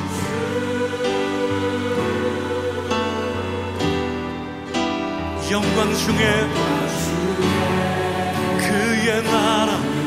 영광 5.51 5.93
중에 5.97 6.47
그의 8.57 9.23
나라 9.25 10.00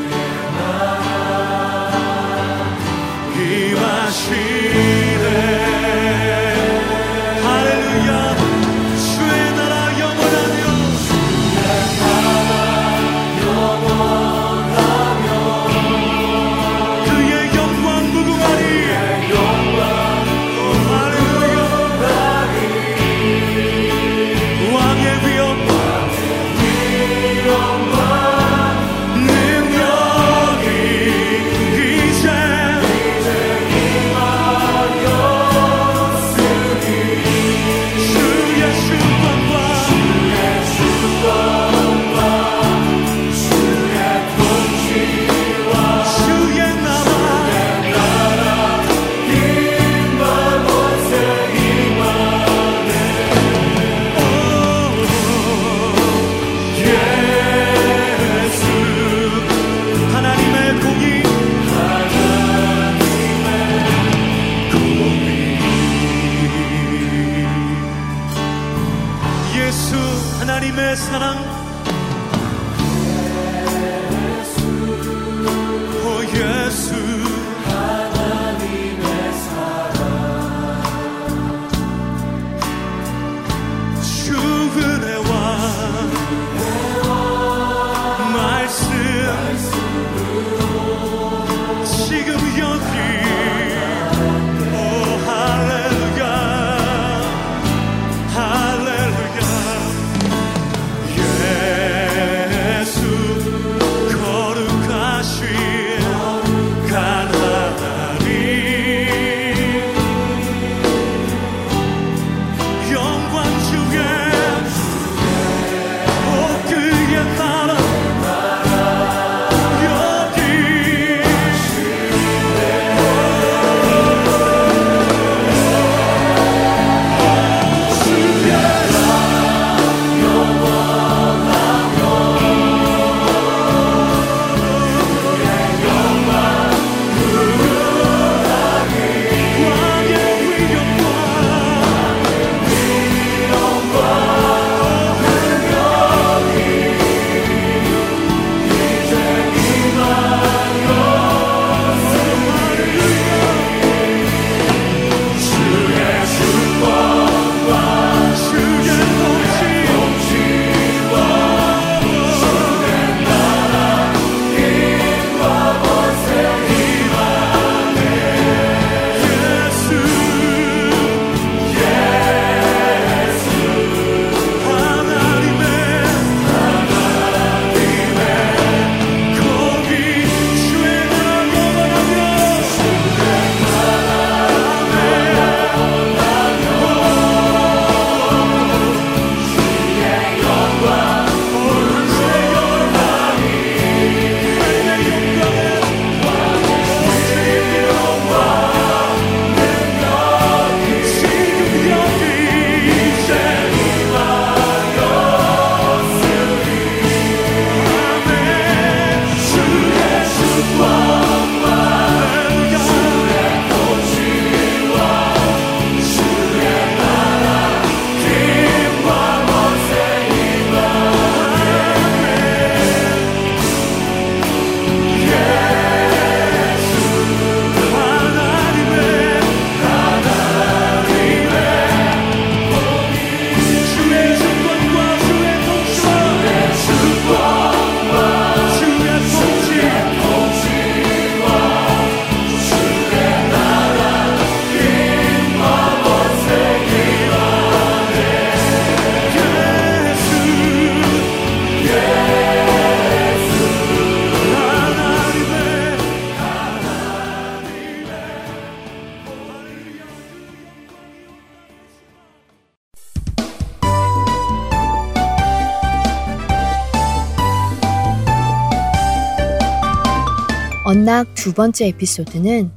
언락 271.14 271.32
두 271.36 271.54
번째 271.54 271.86
에피소드는 271.86 272.72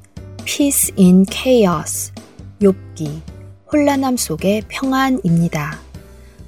Peace 0.46 0.94
in 1.00 1.26
Chaos, 1.28 2.12
욥기, 2.62 3.20
혼란함 3.72 4.16
속의 4.16 4.62
평안입니다. 4.68 5.80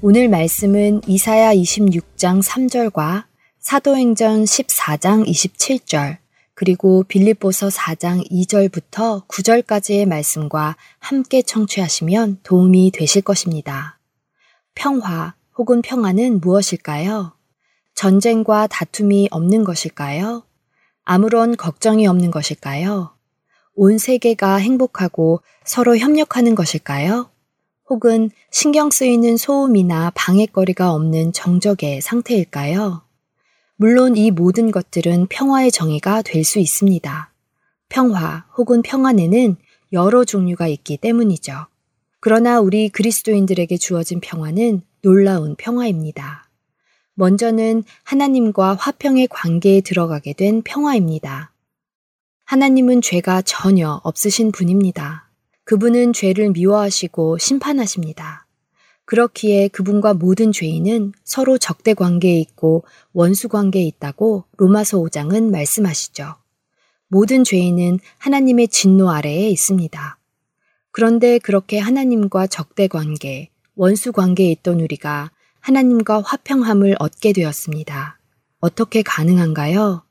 오늘 0.00 0.28
말씀은 0.28 1.00
이사야 1.08 1.52
26장 1.52 2.44
3절과 2.44 3.24
사도행전 3.58 4.44
14장 4.44 5.26
27절, 5.26 6.18
그리고 6.54 7.02
빌립보서 7.08 7.70
4장 7.70 8.24
2절부터 8.30 9.26
9절까지의 9.26 10.06
말씀과 10.06 10.76
함께 11.00 11.42
청취하시면 11.42 12.38
도움이 12.44 12.92
되실 12.92 13.22
것입니다. 13.22 13.98
평화 14.76 15.34
혹은 15.58 15.82
평안은 15.82 16.40
무엇일까요? 16.40 17.32
전쟁과 17.96 18.68
다툼이 18.68 19.26
없는 19.32 19.64
것일까요? 19.64 20.44
아무런 21.04 21.56
걱정이 21.56 22.06
없는 22.06 22.30
것일까요? 22.30 23.10
온 23.74 23.98
세계가 23.98 24.56
행복하고 24.56 25.40
서로 25.64 25.96
협력하는 25.96 26.54
것일까요? 26.54 27.30
혹은 27.88 28.30
신경 28.50 28.90
쓰이는 28.90 29.36
소음이나 29.36 30.12
방해거리가 30.14 30.92
없는 30.92 31.32
정적의 31.32 32.00
상태일까요? 32.00 33.02
물론 33.76 34.16
이 34.16 34.30
모든 34.30 34.70
것들은 34.70 35.26
평화의 35.28 35.70
정의가 35.72 36.22
될 36.22 36.44
수 36.44 36.58
있습니다. 36.58 37.32
평화 37.88 38.44
혹은 38.56 38.82
평안에는 38.82 39.56
여러 39.92 40.24
종류가 40.24 40.68
있기 40.68 40.98
때문이죠. 40.98 41.66
그러나 42.20 42.60
우리 42.60 42.90
그리스도인들에게 42.90 43.76
주어진 43.78 44.20
평화는 44.20 44.82
놀라운 45.02 45.56
평화입니다. 45.56 46.49
먼저는 47.20 47.84
하나님과 48.02 48.76
화평의 48.76 49.28
관계에 49.28 49.82
들어가게 49.82 50.32
된 50.32 50.62
평화입니다. 50.62 51.52
하나님은 52.46 53.02
죄가 53.02 53.42
전혀 53.42 54.00
없으신 54.04 54.52
분입니다. 54.52 55.28
그분은 55.64 56.14
죄를 56.14 56.52
미워하시고 56.52 57.36
심판하십니다. 57.36 58.46
그렇기에 59.04 59.68
그분과 59.68 60.14
모든 60.14 60.50
죄인은 60.50 61.12
서로 61.22 61.58
적대 61.58 61.92
관계에 61.92 62.38
있고 62.38 62.84
원수 63.12 63.50
관계에 63.50 63.82
있다고 63.82 64.44
로마서 64.56 64.96
5장은 65.00 65.50
말씀하시죠. 65.50 66.36
모든 67.08 67.44
죄인은 67.44 67.98
하나님의 68.16 68.68
진노 68.68 69.10
아래에 69.10 69.50
있습니다. 69.50 70.18
그런데 70.90 71.38
그렇게 71.38 71.78
하나님과 71.78 72.46
적대 72.46 72.88
관계, 72.88 73.50
원수 73.74 74.12
관계에 74.12 74.50
있던 74.52 74.80
우리가 74.80 75.30
하나님과 75.60 76.22
화평함을 76.22 76.96
얻게 76.98 77.32
되었습니다. 77.32 78.18
어떻게 78.60 79.02
가능한가요? 79.02 80.02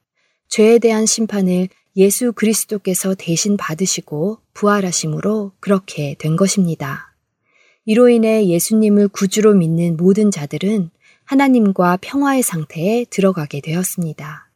죄에 0.48 0.80
대한 0.80 1.06
심판을 1.06 1.70
예수 1.96 2.32
그리스도께서 2.34 3.16
대신 3.16 3.58
받으시고 3.58 4.40
부활하심으로 4.54 5.52
그렇게 5.60 6.16
된 6.18 6.36
것입니다. 6.36 7.14
이로 7.86 8.10
인해 8.10 8.48
예수님을 8.48 9.08
구주로 9.10 9.54
믿는 9.54 9.98
모든 9.98 10.32
자들은 10.32 10.92
하나님과 11.26 11.98
평화의 12.02 12.42
상태에 12.42 13.06
들어가게 13.10 13.62
되었습니다. 13.62 14.50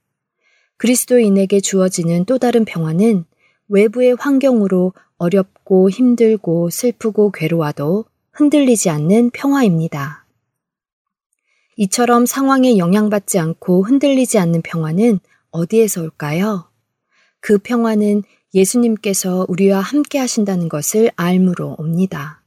그리스도인에게 0.78 1.60
주어지는 1.60 2.26
또 2.26 2.38
다른 2.38 2.66
평화는 2.66 3.26
외부의 3.68 4.16
환경으로 4.20 4.94
어렵고 5.18 5.90
힘들고 5.90 6.70
슬프고 6.70 7.32
괴로워도 7.32 8.06
흔들리지 8.32 8.90
않는 8.90 9.30
평화입니다. 9.30 10.23
이처럼 11.76 12.26
상황에 12.26 12.78
영향받지 12.78 13.40
않고 13.40 13.84
흔들리지 13.84 14.38
않는 14.40 14.62
평화는 14.62 15.20
어디에서 15.52 16.02
올까요? 16.02 16.70
그 17.40 17.58
평화는 17.58 18.24
예수님께서 18.54 19.46
우리와 19.50 19.80
함께 19.80 20.20
하신다는 20.20 20.70
것을 20.70 21.12
알므로 21.16 21.76
옵니다. 21.78 22.42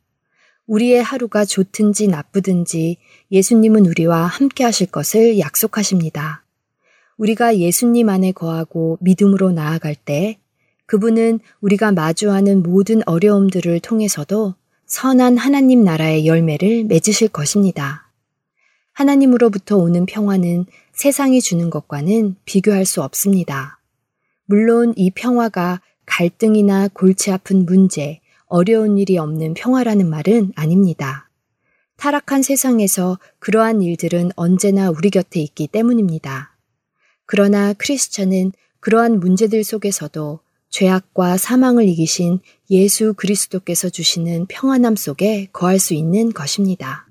우리의 0.67 1.03
하루가 1.03 1.45
좋든지 1.45 2.09
나쁘든지 2.09 2.99
예수님은 3.31 3.87
우리와 3.87 4.27
함께 4.27 4.65
하실 4.65 4.89
것을 4.89 5.39
약속하십니다. 5.39 6.45
우리가 7.17 7.59
예수님 7.59 8.09
안에 8.09 8.33
거하고 8.33 8.99
믿음으로 9.01 9.53
나아갈 9.53 9.95
때 9.95 10.39
그분은 10.87 11.41
우리가 11.61 11.93
마주하는 11.93 12.62
모든 12.62 13.03
어려움들을 13.07 13.81
통해서도 13.81 14.55
선한 14.87 15.37
하나님 15.37 15.83
나라의 15.83 16.27
열매를 16.27 16.85
맺으실 16.85 17.29
것입니다. 17.29 18.06
하나님으로부터 18.96 19.76
오는 19.76 20.06
평화는 20.06 20.64
세상이 20.94 21.42
주는 21.42 21.68
것과는 21.68 22.37
비교할 22.46 22.87
수 22.87 23.02
없습니다. 23.02 23.78
물론 24.46 24.94
이 24.96 25.11
평화가 25.11 25.82
갈등이나 26.06 26.88
골치 26.88 27.30
아픈 27.30 27.66
문제, 27.66 28.20
어려운 28.46 28.96
일이 28.96 29.18
없는 29.18 29.52
평화라는 29.52 30.09
말은 30.09 30.52
아닙니다. 30.56 31.28
타락한 31.96 32.42
세상에서 32.42 33.18
그러한 33.38 33.82
일들은 33.82 34.30
언제나 34.35 34.88
우리 34.88 35.11
곁에 35.11 35.40
있기 35.40 35.68
때문입니다. 35.68 36.56
그러나 37.26 37.74
크리스천은 37.74 38.52
그러한 38.80 39.20
문제들 39.20 39.62
속에서도 39.62 40.40
죄악과 40.70 41.37
사망을 41.37 41.87
이기신 41.87 42.40
예수 42.70 43.12
그리스도께서 43.12 43.90
주시는 43.90 44.47
평안함 44.47 44.97
속에 44.97 45.49
거할 45.53 45.78
수 45.78 45.92
있는 45.92 46.32
것입니다. 46.32 47.05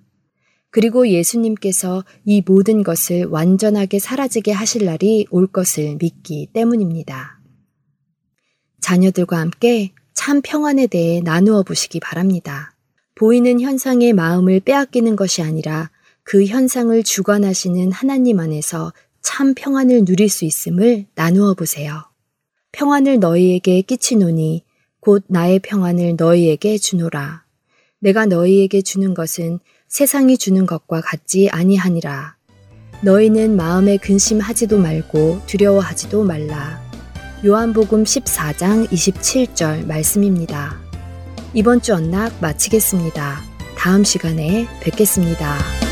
그리고 0.75 1.07
예수님께서 1.07 2.03
이 2.25 2.43
모든 2.45 2.83
것을 2.83 3.23
완전하게 3.27 3.97
사라지게 3.97 4.51
하실 4.51 4.83
날이 4.83 5.25
올 5.29 5.47
것을 5.47 5.95
믿기 6.01 6.49
때문입니다. 6.51 7.39
자녀들과 8.81 9.37
함께 9.39 9.93
참 10.13 10.41
평안에 10.41 10.87
대해 10.87 11.21
나누어 11.21 11.63
보시기 11.63 12.01
바랍니다. 12.01 12.75
보이는 13.15 13.61
현상의 13.61 14.11
마음을 14.11 14.59
빼앗기는 14.59 15.15
것이 15.15 15.41
아니라 15.41 15.91
그 16.23 16.43
현상을 16.43 17.01
주관하시는 17.03 17.93
하나님 17.93 18.41
안에서 18.41 18.91
참 19.21 19.53
평안을 19.53 20.03
누릴 20.03 20.27
수 20.27 20.43
있음을 20.43 21.05
나누어 21.15 21.53
보세요. 21.53 22.03
평안을 22.73 23.21
너희에게 23.21 23.81
끼치노니 23.81 24.65
곧 24.99 25.23
나의 25.27 25.59
평안을 25.59 26.17
너희에게 26.17 26.77
주노라. 26.77 27.45
내가 27.99 28.25
너희에게 28.25 28.81
주는 28.81 29.13
것은 29.13 29.59
세상이 29.95 30.37
주는 30.37 30.65
것과 30.65 30.99
같지 30.99 31.47
아니하니라. 31.49 32.35
너희는 32.99 33.55
마음에 33.55 33.95
근심하지도 33.95 34.77
말고 34.77 35.43
두려워하지도 35.47 36.25
말라. 36.25 36.81
요한복음 37.45 38.03
14장 38.03 38.89
27절 38.89 39.87
말씀입니다. 39.87 40.75
이번 41.53 41.81
주 41.81 41.93
언락 41.93 42.33
마치겠습니다. 42.41 43.39
다음 43.77 44.03
시간에 44.03 44.67
뵙겠습니다. 44.81 45.84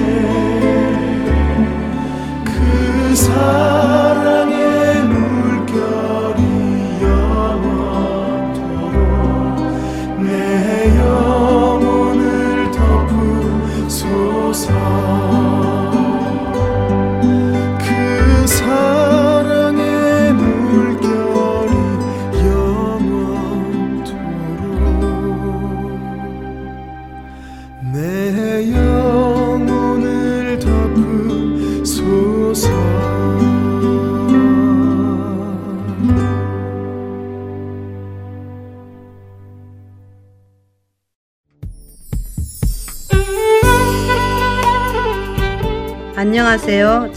내 0.00 0.23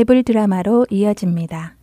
바이블 0.00 0.22
드라마로 0.22 0.86
이어집니다. 0.88 1.74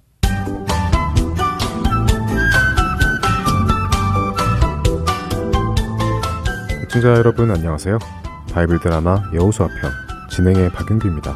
시청자 6.81 7.09
여러분 7.09 7.51
안녕하세요. 7.51 7.99
바이블 8.51 8.79
드라마 8.79 9.21
여호수아 9.35 9.67
편 9.67 9.91
진행의 10.31 10.71
박윤규입니다. 10.71 11.35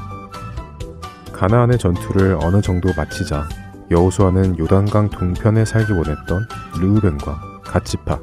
가나안의 1.34 1.77
전투를 1.77 2.39
어느 2.41 2.61
정도 2.61 2.89
마치자 2.97 3.47
여호수아는 3.91 4.57
요단강 4.57 5.11
동편에 5.11 5.65
살기 5.65 5.91
원했던 5.91 6.47
르우벤과 6.79 7.61
갓지파 7.63 8.19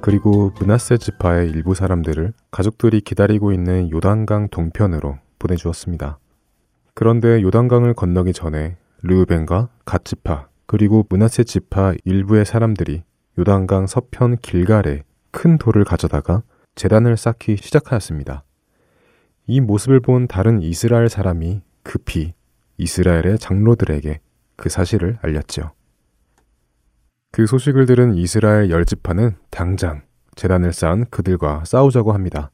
그리고 0.00 0.50
문하세 0.58 0.96
지파의 0.96 1.50
일부 1.50 1.76
사람들을 1.76 2.32
가족들이 2.50 3.02
기다리고 3.02 3.52
있는 3.52 3.88
요단강 3.92 4.48
동편으로 4.48 5.18
보내주었습니다. 5.38 6.19
그런데 7.00 7.40
요단강을 7.40 7.94
건너기 7.94 8.34
전에 8.34 8.76
르우벤과 9.00 9.70
갓 9.86 10.04
지파 10.04 10.48
그리고 10.66 11.06
문하세 11.08 11.44
지파 11.44 11.94
일부의 12.04 12.44
사람들이 12.44 13.04
요단강 13.38 13.86
서편 13.86 14.36
길갈에 14.36 15.04
큰 15.30 15.56
돌을 15.56 15.84
가져다가 15.84 16.42
재단을 16.74 17.16
쌓기 17.16 17.56
시작하였습니다. 17.56 18.44
이 19.46 19.62
모습을 19.62 20.00
본 20.00 20.28
다른 20.28 20.60
이스라엘 20.60 21.08
사람이 21.08 21.62
급히 21.84 22.34
이스라엘의 22.76 23.38
장로들에게 23.38 24.20
그 24.56 24.68
사실을 24.68 25.18
알렸죠. 25.22 25.70
그 27.32 27.46
소식을 27.46 27.86
들은 27.86 28.14
이스라엘 28.14 28.68
열지파는 28.68 29.36
당장 29.48 30.02
재단을 30.36 30.74
쌓은 30.74 31.06
그들과 31.08 31.64
싸우자고 31.64 32.12
합니다. 32.12 32.50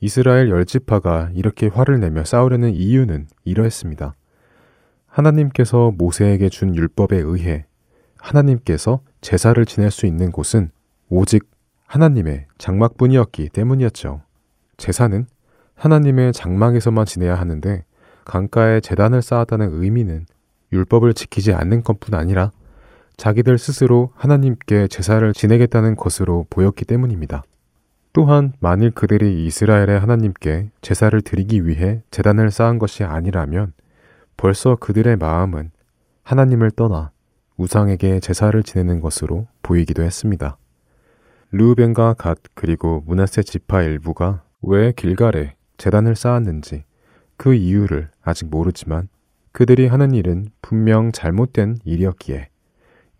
이스라엘 0.00 0.48
열지파가 0.48 1.30
이렇게 1.34 1.68
화를 1.68 2.00
내며 2.00 2.24
싸우려는 2.24 2.74
이유는 2.74 3.28
이러했습니다. 3.44 4.14
하나님께서 5.06 5.92
모세에게 5.96 6.48
준 6.48 6.74
율법에 6.74 7.16
의해 7.18 7.66
하나님께서 8.18 9.00
제사를 9.20 9.62
지낼 9.66 9.90
수 9.90 10.06
있는 10.06 10.32
곳은 10.32 10.70
오직 11.08 11.48
하나님의 11.86 12.46
장막뿐이었기 12.58 13.50
때문이었죠. 13.50 14.22
제사는 14.76 15.26
하나님의 15.74 16.32
장막에서만 16.32 17.04
지내야 17.04 17.34
하는데 17.34 17.84
강가에 18.24 18.80
재단을 18.80 19.22
쌓았다는 19.22 19.82
의미는 19.82 20.26
율법을 20.72 21.14
지키지 21.14 21.52
않는 21.52 21.82
것뿐 21.82 22.14
아니라 22.14 22.52
자기들 23.16 23.58
스스로 23.58 24.12
하나님께 24.14 24.88
제사를 24.88 25.30
지내겠다는 25.34 25.96
것으로 25.96 26.46
보였기 26.48 26.84
때문입니다. 26.84 27.42
또한 28.12 28.52
만일 28.58 28.90
그들이 28.90 29.46
이스라엘의 29.46 30.00
하나님께 30.00 30.70
제사를 30.80 31.20
드리기 31.20 31.66
위해 31.66 32.02
재단을 32.10 32.50
쌓은 32.50 32.80
것이 32.80 33.04
아니라면 33.04 33.72
벌써 34.36 34.74
그들의 34.74 35.16
마음은 35.16 35.70
하나님을 36.24 36.72
떠나 36.72 37.12
우상에게 37.56 38.18
제사를 38.18 38.60
지내는 38.62 39.00
것으로 39.00 39.46
보이기도 39.62 40.02
했습니다. 40.02 40.56
르우벤과 41.52 42.14
갓 42.14 42.38
그리고 42.54 43.04
문하세 43.06 43.42
지파 43.42 43.82
일부가 43.82 44.42
왜 44.62 44.92
길갈에 44.92 45.54
재단을 45.76 46.16
쌓았는지 46.16 46.84
그 47.36 47.54
이유를 47.54 48.10
아직 48.22 48.46
모르지만 48.50 49.08
그들이 49.52 49.86
하는 49.86 50.14
일은 50.14 50.46
분명 50.62 51.12
잘못된 51.12 51.78
일이었기에 51.84 52.48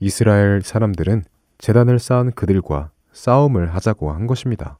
이스라엘 0.00 0.62
사람들은 0.62 1.24
재단을 1.58 1.98
쌓은 1.98 2.32
그들과 2.32 2.90
싸움을 3.12 3.74
하자고 3.74 4.12
한 4.12 4.26
것입니다. 4.26 4.78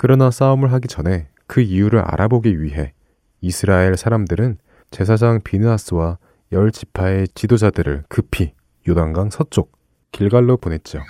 그러나 0.00 0.30
싸움을 0.30 0.72
하기 0.74 0.86
전에 0.86 1.26
그 1.48 1.60
이유를 1.60 1.98
알아보기 1.98 2.62
위해 2.62 2.92
이스라엘 3.40 3.96
사람들은 3.96 4.58
제사장 4.92 5.40
비느하스와 5.42 6.18
열 6.52 6.70
지파의 6.70 7.26
지도자들을 7.34 8.04
급히 8.08 8.52
요단강 8.86 9.30
서쪽 9.30 9.72
길갈로 10.12 10.56
보냈죠. 10.58 11.00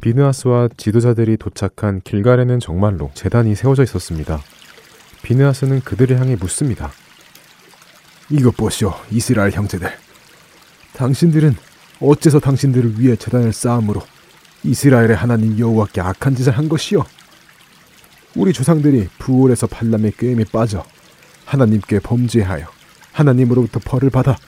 비느하스와 0.00 0.68
지도자들이 0.76 1.36
도착한 1.36 2.00
길갈에는 2.00 2.60
정말로 2.60 3.10
재단이 3.14 3.56
세워져 3.56 3.82
있었습니다. 3.82 4.38
비느하스는 5.22 5.80
그들을 5.80 6.18
향해 6.18 6.36
묻습니다. 6.36 6.90
이것 8.30 8.56
보시오, 8.56 8.94
이스라엘 9.10 9.50
형제들. 9.50 9.90
당신들은 10.92 11.56
어째서 12.00 12.38
당신들을 12.38 13.00
위해 13.00 13.16
재단을 13.16 13.52
쌓음으로 13.52 14.02
이스라엘의 14.62 15.16
하나님 15.16 15.58
여호와께 15.58 16.00
악한 16.00 16.36
짓을 16.36 16.56
한 16.56 16.68
것이요? 16.68 17.04
우리 18.36 18.52
조상들이 18.52 19.08
부올에서 19.18 19.66
발람의 19.66 20.12
꾀임에 20.12 20.44
빠져 20.52 20.84
하나님께 21.44 21.98
범죄하여 21.98 22.66
하나님으로부터 23.12 23.80
벌을 23.80 24.10
받아 24.10 24.38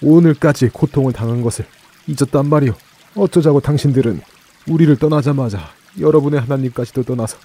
오늘까지 0.00 0.68
고통을 0.68 1.12
당한 1.12 1.42
것을 1.42 1.66
잊었단 2.06 2.46
말이오. 2.46 2.74
어쩌자고 3.16 3.60
당신들은 3.60 4.20
우리를 4.68 4.96
떠나자마자 4.96 5.70
여러분의 5.98 6.40
하나님까지도 6.40 7.02
떠나서 7.02 7.38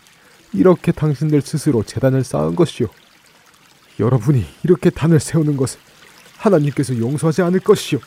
이렇게 0.54 0.92
당신들 0.92 1.42
스스로 1.42 1.84
재단을 1.84 2.24
쌓은 2.24 2.56
것이오. 2.56 2.88
여러분이 4.00 4.46
이렇게 4.64 4.90
단을 4.90 5.20
세우는 5.20 5.58
것을 5.58 5.80
하나님께서 6.38 6.98
용서하지 6.98 7.42
않을 7.42 7.60
것이오. 7.60 8.00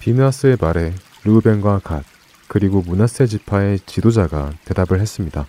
비느하스의 0.00 0.58
말에 0.60 0.94
르우벤과 1.24 1.80
갓 1.80 2.04
그리고 2.46 2.82
문하세 2.82 3.26
지파의 3.26 3.80
지도자가 3.80 4.52
대답을 4.64 5.00
했습니다. 5.00 5.46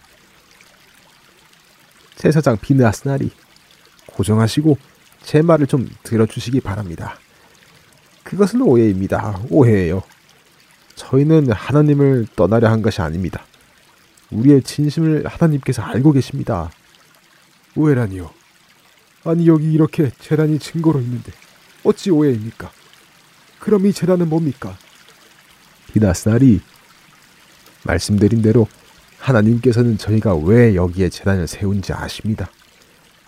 제사장 2.16 2.58
비느하스 2.58 3.08
나리 3.08 3.30
고정하시고 4.08 4.78
제 5.22 5.42
말을 5.42 5.68
좀 5.68 5.88
들어주시기 6.04 6.62
바랍니다. 6.62 7.20
그것은 8.24 8.62
오해입니다. 8.62 9.42
오해예요. 9.50 10.02
저희는 10.96 11.52
하나님을 11.52 12.28
떠나려 12.36 12.70
한 12.70 12.82
것이 12.82 13.02
아닙니다. 13.02 13.46
우리의 14.32 14.64
진심을 14.64 15.28
하나님께서 15.28 15.82
알고 15.82 16.14
계십니다. 16.14 16.72
오해라니요. 17.76 18.32
아니 19.26 19.48
여기 19.48 19.74
이렇게 19.74 20.12
재단이 20.20 20.60
증거로 20.60 21.02
있는데 21.02 21.32
어찌 21.84 22.12
오해입니까? 22.12 22.72
그럼 23.60 23.88
이 23.88 23.94
재단은 23.94 24.30
뭡니까? 24.30 24.78
비나스나리 25.92 26.62
말씀드린 27.84 28.42
대로 28.44 28.68
하나님께서는 29.20 29.98
저희가 29.98 30.36
왜 30.36 30.76
여기에 30.76 31.10
재단을 31.10 31.48
세운지 31.48 31.94
아십니다. 31.94 32.50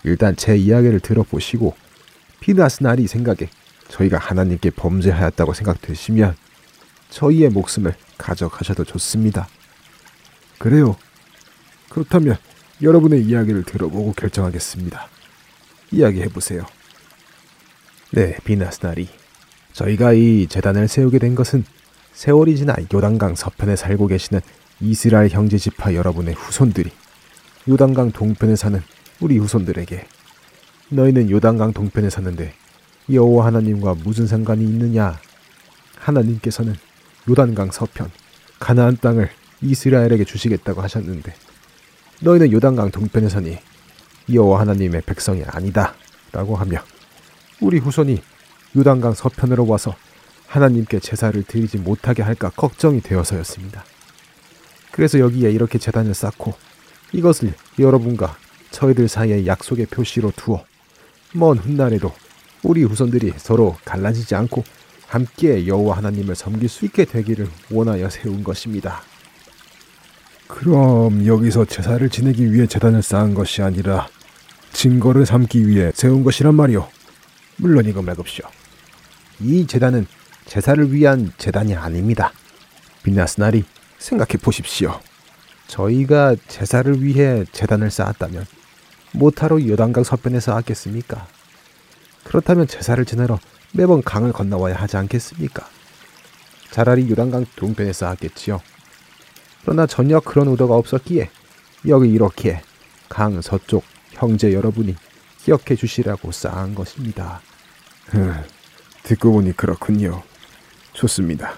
일단 0.04 0.36
제 0.36 0.56
이야기를 0.56 1.00
들어보시고 1.00 1.74
피나스나리 2.40 3.08
생각에 3.08 3.50
저희가 3.88 4.18
하나님께 4.18 4.70
범죄하였다고 4.70 5.54
생각되시면 5.54 6.36
저희의 7.10 7.48
목숨을 7.50 7.94
가져가셔도 8.16 8.84
좋습니다. 8.84 9.48
그래요. 10.58 10.96
그렇다면 11.88 12.36
여러분의 12.82 13.22
이야기를 13.24 13.64
들어보고 13.64 14.12
결정하겠습니다. 14.12 15.08
이야기해 15.90 16.28
보세요. 16.28 16.64
네, 18.12 18.36
비나스나리. 18.44 19.08
저희가 19.72 20.12
이 20.12 20.46
재단을 20.48 20.88
세우게 20.88 21.18
된 21.18 21.34
것은 21.34 21.64
세월이 22.12 22.56
지나 22.56 22.74
요단강 22.92 23.36
서편에 23.36 23.76
살고 23.76 24.08
계시는 24.08 24.40
이스라엘 24.80 25.28
형제 25.28 25.56
지파 25.56 25.94
여러분의 25.94 26.34
후손들이 26.34 26.90
요단강 27.68 28.12
동편에 28.12 28.56
사는 28.56 28.82
우리 29.20 29.38
후손들에게 29.38 30.06
너희는 30.90 31.30
요단강 31.30 31.72
동편에 31.74 32.10
사는데 32.10 32.54
여호와 33.12 33.46
하나님과 33.46 33.94
무슨 34.02 34.26
상관이 34.26 34.64
있느냐? 34.64 35.18
하나님께서는 35.98 36.74
요단강 37.28 37.70
서편 37.70 38.10
가나안 38.58 38.96
땅을 38.96 39.30
이스라엘에게 39.60 40.24
주시겠다고 40.24 40.80
하셨는데 40.82 41.34
너희는 42.20 42.52
요단강 42.52 42.90
동편에 42.90 43.28
사니 43.28 43.58
여호와 44.32 44.60
하나님의 44.60 45.02
백성이 45.02 45.42
아니다라고 45.46 46.56
하며 46.56 46.82
우리 47.60 47.78
후손이 47.78 48.22
요단강 48.76 49.14
서편으로 49.14 49.66
와서 49.66 49.94
하나님께 50.46 51.00
제사를 51.00 51.42
드리지 51.42 51.78
못하게 51.78 52.22
할까 52.22 52.50
걱정이 52.50 53.00
되어서였습니다. 53.00 53.84
그래서 54.92 55.18
여기에 55.18 55.50
이렇게 55.50 55.78
재단을 55.78 56.14
쌓고 56.14 56.54
이것을 57.12 57.54
여러분과 57.78 58.36
저희들 58.70 59.08
사이의 59.08 59.46
약속의 59.46 59.86
표시로 59.86 60.32
두어 60.36 60.64
먼 61.34 61.58
훗날에도 61.58 62.12
우리 62.62 62.82
후손들이 62.82 63.32
서로 63.36 63.76
갈라지지 63.84 64.34
않고 64.34 64.64
함께 65.06 65.66
여호와 65.66 65.96
하나님을 65.98 66.34
섬길 66.34 66.68
수 66.68 66.84
있게 66.84 67.04
되기를 67.04 67.48
원하여 67.70 68.10
세운 68.10 68.44
것입니다. 68.44 69.02
그럼 70.46 71.26
여기서 71.26 71.64
제사를 71.66 72.08
지내기 72.08 72.52
위해 72.52 72.66
재단을 72.66 73.02
쌓은 73.02 73.34
것이 73.34 73.62
아니라 73.62 74.08
증거를 74.72 75.26
삼기 75.26 75.66
위해 75.66 75.90
세운 75.94 76.24
것이란 76.24 76.54
말이오. 76.54 76.88
물론 77.56 77.86
이거 77.86 78.02
말급시오. 78.02 78.44
이 79.40 79.66
재단은 79.66 80.06
제사를 80.46 80.92
위한 80.92 81.32
재단이 81.38 81.74
아닙니다. 81.74 82.32
비나스나리 83.02 83.64
생각해 83.98 84.38
보십시오. 84.42 85.00
저희가 85.66 86.36
제사를 86.48 87.02
위해 87.02 87.44
재단을 87.52 87.90
쌓았다면 87.90 88.46
모타로 89.12 89.66
요단강 89.66 90.04
서편에 90.04 90.40
쌓았겠습니까? 90.40 91.26
그렇다면 92.24 92.66
제사를 92.66 93.02
지내러 93.04 93.38
매번 93.72 94.02
강을 94.02 94.32
건너와야 94.32 94.74
하지 94.76 94.96
않겠습니까? 94.96 95.66
차라리 96.70 97.10
요단강 97.10 97.46
동편에 97.56 97.92
쌓았겠지요. 97.92 98.60
그러나 99.62 99.86
전혀 99.86 100.20
그런 100.20 100.48
의도가 100.48 100.74
없었기에 100.74 101.30
여기 101.88 102.10
이렇게 102.10 102.62
강 103.08 103.40
서쪽 103.40 103.84
형제 104.18 104.52
여러분이 104.52 104.96
기억해 105.44 105.76
주시라고 105.76 106.32
쌓은 106.32 106.74
것입니다. 106.74 107.40
듣고 109.04 109.32
보니 109.32 109.56
그렇군요. 109.56 110.22
좋습니다. 110.92 111.54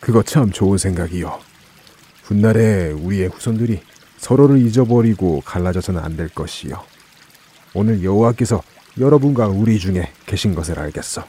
그거 0.00 0.22
참 0.22 0.50
좋은 0.50 0.78
생각이요. 0.78 1.38
훗날에 2.22 2.90
우리의 2.92 3.28
후손들이 3.28 3.82
서로를 4.18 4.58
잊어버리고 4.58 5.42
갈라져서는 5.42 6.00
안 6.02 6.16
될 6.16 6.28
것이요. 6.28 6.82
오늘 7.74 8.02
여호와께서 8.02 8.62
여러분과 8.98 9.48
우리 9.48 9.78
중에 9.78 10.10
계신 10.24 10.54
것을 10.54 10.78
알겠어. 10.78 11.26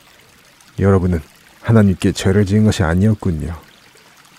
여러분은 0.80 1.22
하나님께 1.62 2.14
죄를 2.14 2.46
지은 2.46 2.64
것이 2.64 2.84
아니었군요. 2.84 3.54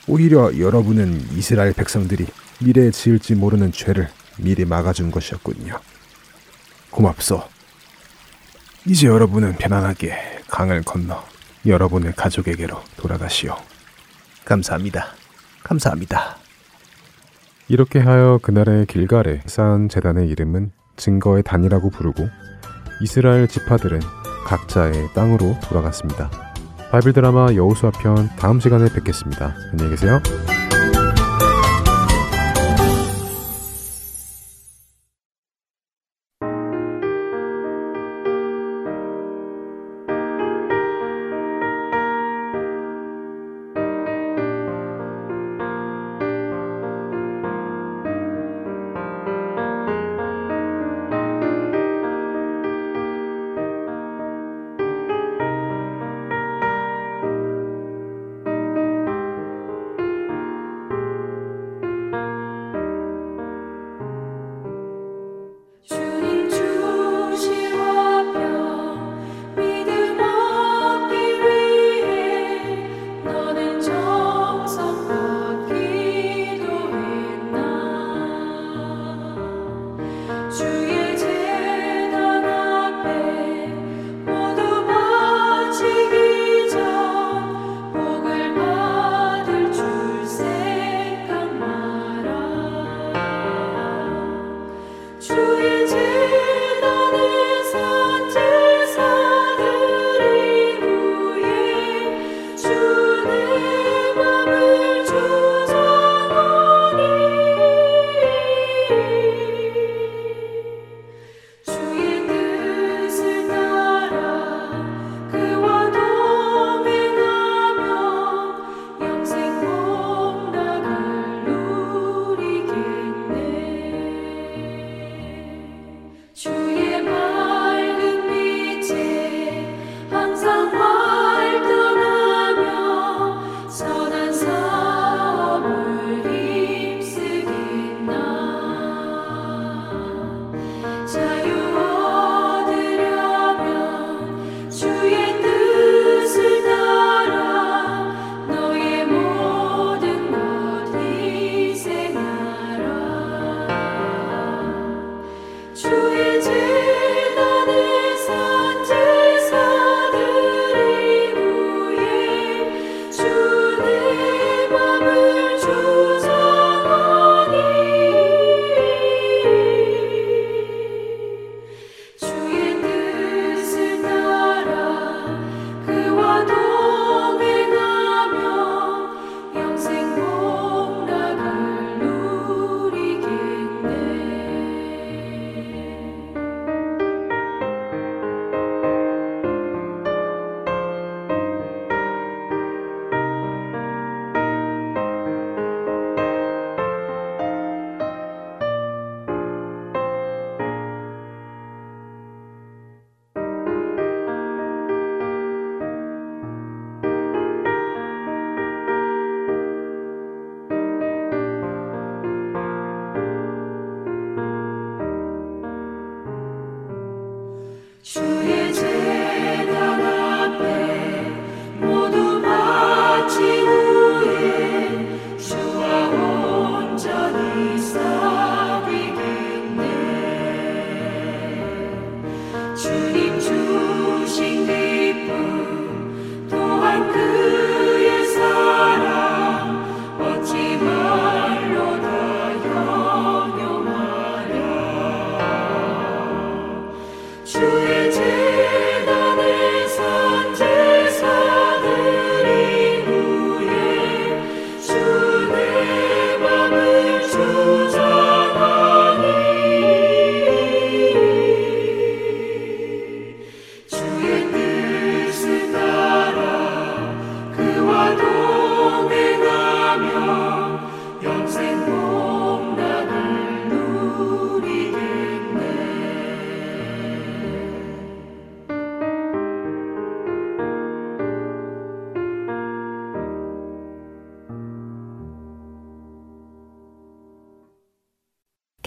오히려 0.06 0.58
여러분은 0.58 1.28
이스라엘 1.36 1.74
백성들이 1.74 2.26
미래에 2.60 2.90
지을지 2.90 3.34
모르는 3.34 3.72
죄를 3.72 4.08
미리 4.38 4.64
막아준 4.64 5.10
것이었군요. 5.10 5.78
고맙소. 6.90 7.42
이제 8.86 9.06
여러분은 9.06 9.56
편안하게 9.56 10.42
강을 10.48 10.82
건너 10.82 11.22
여러분의 11.66 12.14
가족에게로 12.14 12.82
돌아가시오. 12.96 13.56
감사합니다. 14.44 15.06
감사합니다. 15.62 16.36
이렇게 17.68 17.98
하여 17.98 18.38
그날의 18.42 18.86
길갈에 18.86 19.42
쌓은 19.44 19.88
재단의 19.88 20.28
이름은 20.28 20.72
증거의 20.96 21.42
단이라고 21.42 21.90
부르고 21.90 22.28
이스라엘 23.02 23.46
지파들은 23.46 24.00
각자의 24.46 25.12
땅으로 25.14 25.58
돌아갔습니다. 25.68 26.30
바이블 26.90 27.12
드라마 27.12 27.52
여호수아 27.54 27.90
편 27.90 28.30
다음 28.36 28.60
시간에 28.60 28.90
뵙겠습니다. 28.90 29.54
안녕히 29.72 29.90
계세요. 29.90 30.22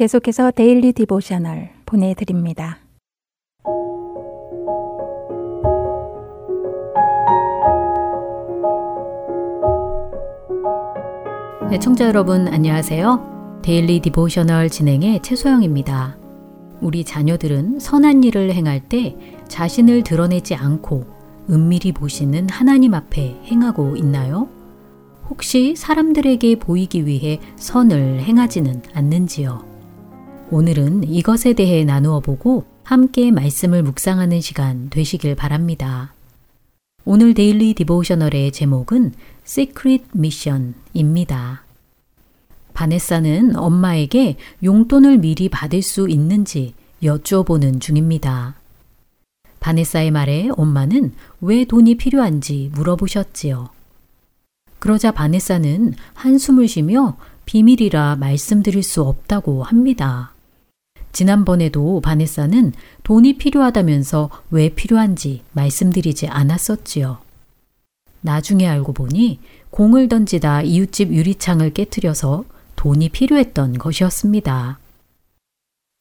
계속해서 0.02 0.50
Daily 0.50 0.94
Devotional 0.94 1.70
보내드립니다. 1.86 2.80
애청자 11.70 12.08
여러분 12.08 12.48
안녕하세요. 12.48 13.60
Daily 13.62 14.00
Devotional 14.00 14.70
진행의 14.70 15.22
최소영입니다. 15.22 16.18
우리 16.82 17.04
자녀들은 17.04 17.78
선한 17.78 18.24
일을 18.24 18.56
행할 18.56 18.80
때 18.80 19.16
자신을 19.50 20.02
드러내지 20.02 20.56
않고 20.56 21.06
은밀히 21.48 21.92
보시는 21.92 22.50
하나님 22.50 22.96
앞에 22.96 23.40
행하고 23.46 23.96
있나요? 23.98 24.50
혹시 25.30 25.76
사람들에게 25.76 26.56
보이기 26.56 27.06
위해 27.06 27.40
선을 27.56 28.22
행하지는 28.22 28.82
않는지요? 28.96 29.70
오늘은 30.54 31.06
이것에 31.06 31.54
대해 31.54 31.86
나누어 31.86 32.20
보고 32.20 32.66
함께 32.84 33.32
말씀을 33.32 33.84
묵상하는 33.84 34.42
시간 34.42 34.90
되시길 34.90 35.34
바랍니다. 35.34 36.14
오늘 37.06 37.34
데일리 37.34 37.74
디보셔널의 37.74 38.52
제목은 38.52 39.14
Secret 39.46 40.08
Mission입니다. 40.14 41.64
바네사는 42.74 43.56
엄마에게 43.56 44.36
용돈을 44.62 45.20
미리 45.20 45.48
받을 45.48 45.82
수 45.82 46.10
있는지 46.10 46.74
여쭈어보는 47.02 47.80
중입니다. 47.80 48.56
바네사의 49.62 50.12
말에 50.12 50.50
엄마는 50.58 51.14
왜 51.40 51.64
돈이 51.64 51.96
필요한지 51.96 52.72
물어보셨지요. 52.74 53.70
그러자 54.80 55.14
바네사는 55.14 55.94
한숨을 56.14 56.68
쉬며 56.68 57.16
비밀이라 57.46 58.18
말씀드릴 58.18 58.84
수 58.84 59.04
없다고 59.04 59.64
합니다. 59.64 60.31
지난번에도 61.12 62.02
바네사는 62.02 62.74
돈이 63.04 63.38
필요하다면서 63.38 64.30
왜 64.52 64.70
필요한지 64.70 65.42
말씀드리지 65.52 66.28
않았었지요. 66.28 67.20
나중에 68.22 68.68
알고 68.68 68.94
보니 68.94 69.40
공을 69.72 70.08
던지다 70.08 70.62
이웃집 70.62 71.12
유리창을 71.12 71.74
깨뜨려서 71.74 72.46
돈이 72.76 73.10
필요했던 73.10 73.78
것이었습니다. 73.78 74.80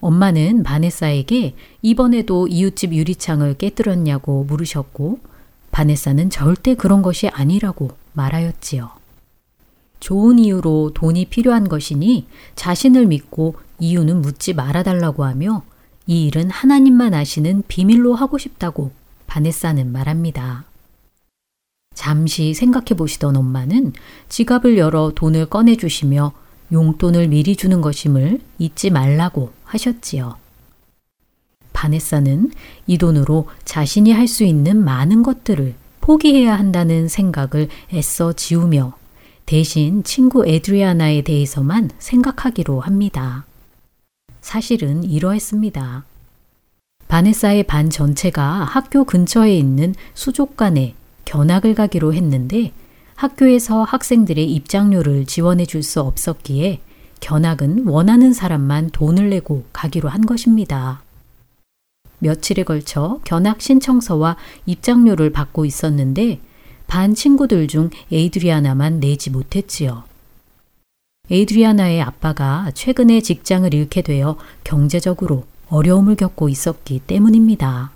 엄마는 0.03 0.63
바네사에게 0.63 1.55
이번에도 1.83 2.49
이웃집 2.49 2.95
유리창을 2.95 3.55
깨뜨렸냐고 3.55 4.45
물으셨고 4.45 5.21
바네사는 5.71 6.31
절대 6.31 6.75
그런 6.75 7.03
것이 7.03 7.29
아니라고 7.29 7.91
말하였지요. 8.15 8.91
좋은 10.01 10.39
이유로 10.39 10.93
돈이 10.95 11.27
필요한 11.27 11.69
것이니 11.69 12.27
자신을 12.55 13.07
믿고 13.07 13.57
이유는 13.81 14.23
묻지 14.23 14.53
말아달라고 14.55 15.25
하며 15.25 15.63
이 16.07 16.27
일은 16.27 16.51
하나님만 16.51 17.15
아시는 17.15 17.65
비밀로 17.69 18.15
하고 18.15 18.39
싶다고 18.39 18.93
바네사는 19.27 19.91
말합니다. 19.91 20.65
잠시 21.95 22.55
생각해 22.55 22.95
보시던 22.97 23.37
엄마는 23.37 23.93
지갑을 24.29 24.79
열어 24.79 25.13
돈을 25.15 25.47
꺼내 25.47 25.77
주시며 25.77 26.33
용돈을 26.73 27.29
미리 27.29 27.57
주는 27.57 27.81
것임을 27.81 28.41
잊지 28.59 28.91
말라고 28.91 29.53
하셨지요. 29.65 30.37
바네사는 31.73 32.53
이 32.87 32.99
돈으로 32.99 33.49
자신이 33.65 34.13
할 34.13 34.29
수 34.29 34.45
있는 34.45 34.83
많은 34.85 35.23
것들을 35.23 35.75
포기해야 36.01 36.59
한다는 36.59 37.09
생각을 37.09 37.69
애써 37.93 38.33
지우며 38.33 38.95
대신 39.47 40.03
친구 40.05 40.47
에드리아나에 40.47 41.23
대해서만 41.23 41.91
생각하기로 41.99 42.81
합니다. 42.81 43.45
사실은 44.41 45.05
이러했습니다. 45.05 46.05
바네사의 47.09 47.65
반 47.65 47.91
전체가 47.91 48.65
학교 48.65 49.05
근처에 49.05 49.57
있는 49.57 49.95
수족관에 50.15 50.95
견학을 51.25 51.75
가기로 51.75 52.15
했는데 52.15 52.73
학교에서 53.17 53.83
학생들의 53.83 54.51
입장료를 54.53 55.27
지원해 55.27 55.67
줄 55.67 55.83
수 55.83 56.01
없었기에 56.01 56.81
견학은 57.21 57.87
원하는 57.87 58.33
사람만 58.33 58.91
돈을 58.91 59.29
내고 59.31 59.65
가기로 59.73 60.09
한 60.09 60.25
것입니다. 60.25 61.03
며칠에 62.21 62.63
걸쳐 62.65 63.21
견학 63.25 63.61
신청서와 63.61 64.37
입장료를 64.67 65.31
받고 65.31 65.65
있었는데 65.65 66.41
반 66.87 67.15
친구들 67.15 67.69
중 67.69 67.91
에이드리아나만 68.11 69.01
내지 69.01 69.31
못했지요. 69.31 70.05
에이드리아나의 71.31 72.03
아빠가 72.03 72.71
최근에 72.75 73.21
직장을 73.21 73.73
잃게 73.73 74.03
되어 74.03 74.37
경제적으로 74.65 75.45
어려움을 75.69 76.17
겪고 76.17 76.49
있었기 76.49 77.01
때문입니다. 77.07 77.93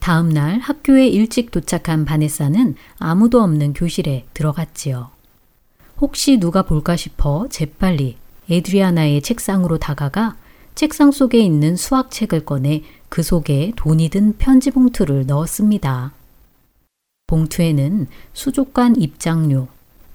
다음 0.00 0.28
날 0.28 0.58
학교에 0.58 1.08
일찍 1.08 1.50
도착한 1.50 2.04
바네사는 2.04 2.74
아무도 2.98 3.42
없는 3.42 3.72
교실에 3.72 4.26
들어갔지요. 4.34 5.10
혹시 6.00 6.38
누가 6.38 6.62
볼까 6.62 6.94
싶어 6.94 7.48
재빨리 7.48 8.16
에드리아나의 8.50 9.22
책상으로 9.22 9.78
다가가 9.78 10.36
책상 10.74 11.10
속에 11.10 11.38
있는 11.38 11.74
수학책을 11.74 12.44
꺼내 12.44 12.82
그 13.08 13.22
속에 13.22 13.72
돈이 13.76 14.10
든 14.10 14.36
편지 14.36 14.70
봉투를 14.70 15.26
넣었습니다. 15.26 16.12
봉투에는 17.26 18.06
수족관 18.32 19.00
입장료, 19.00 19.68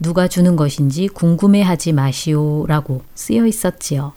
누가 0.04 0.28
주는 0.28 0.58
것인지 0.58 1.08
궁금해하지 1.08 1.94
마시오 1.94 2.66
라고 2.68 3.02
쓰여 3.16 3.48
있었지요. 3.48 4.12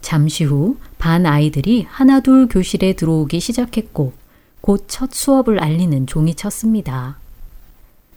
잠시 0.00 0.44
후 0.44 0.78
반 0.96 1.26
아이들이 1.26 1.82
하나둘 1.88 2.46
교실에 2.46 2.92
들어오기 2.92 3.40
시작했고 3.40 4.12
곧 4.60 4.86
첫 4.86 5.12
수업을 5.12 5.60
알리는 5.60 6.06
종이 6.06 6.36
쳤습니다. 6.36 7.18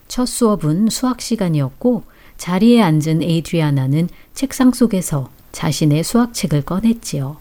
첫 0.08 0.28
수업은 0.28 0.90
수학 0.90 1.22
시간이었고 1.22 2.04
자리에 2.38 2.84
앉은 2.84 3.24
에이드리아나는 3.24 4.10
책상 4.36 4.72
속에서 4.74 5.32
자신의 5.54 6.04
수학책을 6.04 6.62
꺼냈지요. 6.62 7.38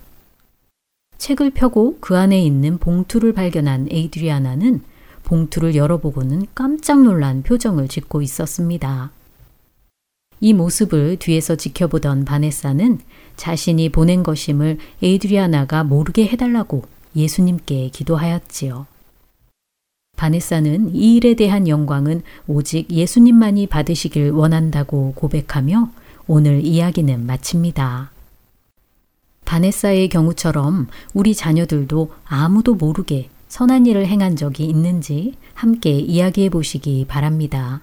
책을 1.19 1.51
펴고 1.51 1.97
그 1.99 2.17
안에 2.17 2.41
있는 2.41 2.79
봉투를 2.79 3.33
발견한 3.33 3.89
에이드리아나는 3.91 4.81
봉투를 5.33 5.73
열어보고는 5.73 6.45
깜짝 6.53 7.01
놀란 7.01 7.41
표정을 7.41 7.87
짓고 7.87 8.21
있었습니다. 8.21 9.09
이 10.39 10.53
모습을 10.53 11.17
뒤에서 11.17 11.55
지켜보던 11.55 12.25
바네사는 12.25 12.99
자신이 13.35 13.89
보낸 13.89 14.21
것임을 14.21 14.77
에이드리아나가 15.01 15.83
모르게 15.83 16.27
해달라고 16.27 16.83
예수님께 17.15 17.89
기도하였지요. 17.89 18.85
바네사는 20.17 20.93
이 20.93 21.15
일에 21.15 21.33
대한 21.33 21.67
영광은 21.67 22.21
오직 22.45 22.91
예수님만이 22.91 23.65
받으시길 23.65 24.29
원한다고 24.29 25.13
고백하며 25.15 25.89
오늘 26.27 26.63
이야기는 26.63 27.25
마칩니다. 27.25 28.11
바네사의 29.45 30.09
경우처럼 30.09 30.87
우리 31.15 31.33
자녀들도 31.33 32.11
아무도 32.25 32.75
모르게 32.75 33.29
선한 33.53 33.85
일을 33.85 34.07
행한 34.07 34.35
적이 34.35 34.65
있는지 34.65 35.35
함께 35.53 35.91
이야기해 35.91 36.49
보시기 36.49 37.05
바랍니다. 37.07 37.81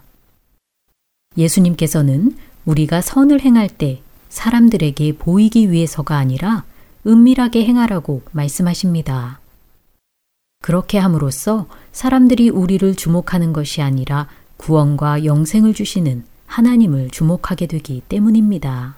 예수님께서는 1.36 2.36
우리가 2.64 3.00
선을 3.00 3.42
행할 3.42 3.68
때 3.68 4.02
사람들에게 4.30 5.18
보이기 5.18 5.70
위해서가 5.70 6.16
아니라 6.16 6.64
은밀하게 7.06 7.64
행하라고 7.66 8.22
말씀하십니다. 8.32 9.38
그렇게 10.60 10.98
함으로써 10.98 11.68
사람들이 11.92 12.48
우리를 12.48 12.96
주목하는 12.96 13.52
것이 13.52 13.80
아니라 13.80 14.26
구원과 14.56 15.24
영생을 15.24 15.72
주시는 15.72 16.24
하나님을 16.46 17.10
주목하게 17.10 17.68
되기 17.68 18.02
때문입니다. 18.08 18.96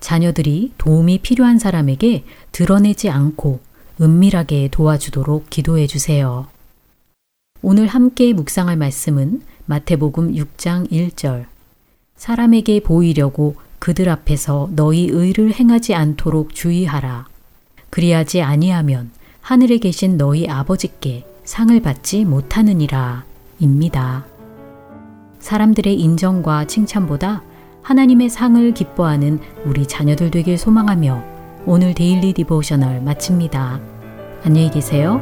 자녀들이 0.00 0.72
도움이 0.78 1.18
필요한 1.18 1.58
사람에게 1.58 2.24
드러내지 2.50 3.10
않고 3.10 3.67
은밀하게 4.00 4.68
도와주도록 4.70 5.50
기도해 5.50 5.86
주세요. 5.86 6.46
오늘 7.62 7.88
함께 7.88 8.32
묵상할 8.32 8.76
말씀은 8.76 9.42
마태복음 9.66 10.34
6장 10.34 10.90
1절. 10.90 11.46
사람에게 12.16 12.80
보이려고 12.80 13.56
그들 13.78 14.08
앞에서 14.08 14.70
너희 14.74 15.08
의를 15.08 15.52
행하지 15.52 15.94
않도록 15.94 16.54
주의하라. 16.54 17.26
그리하지 17.90 18.42
아니하면 18.42 19.10
하늘에 19.40 19.78
계신 19.78 20.16
너희 20.16 20.48
아버지께 20.48 21.26
상을 21.44 21.80
받지 21.80 22.24
못하느니라. 22.24 23.24
입니다. 23.58 24.26
사람들의 25.40 25.98
인정과 25.98 26.66
칭찬보다 26.66 27.42
하나님의 27.82 28.28
상을 28.28 28.74
기뻐하는 28.74 29.40
우리 29.64 29.86
자녀들 29.86 30.30
되길 30.30 30.58
소망하며 30.58 31.37
오늘 31.70 31.92
Daily 31.92 32.32
Devotional 32.32 33.02
마칩니다. 33.02 33.78
안녕히 34.42 34.70
계세요. 34.70 35.20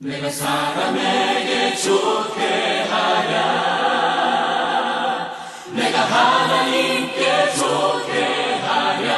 내가 0.00 0.28
사람에게 0.28 1.76
좋게 1.76 2.82
하랴 2.90 3.38
내가 5.72 6.00
하나님께 6.00 7.52
좋게 7.54 8.54
하랴 8.66 9.10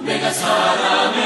내가 0.00 0.32
사람의 0.32 1.22
기 1.22 1.25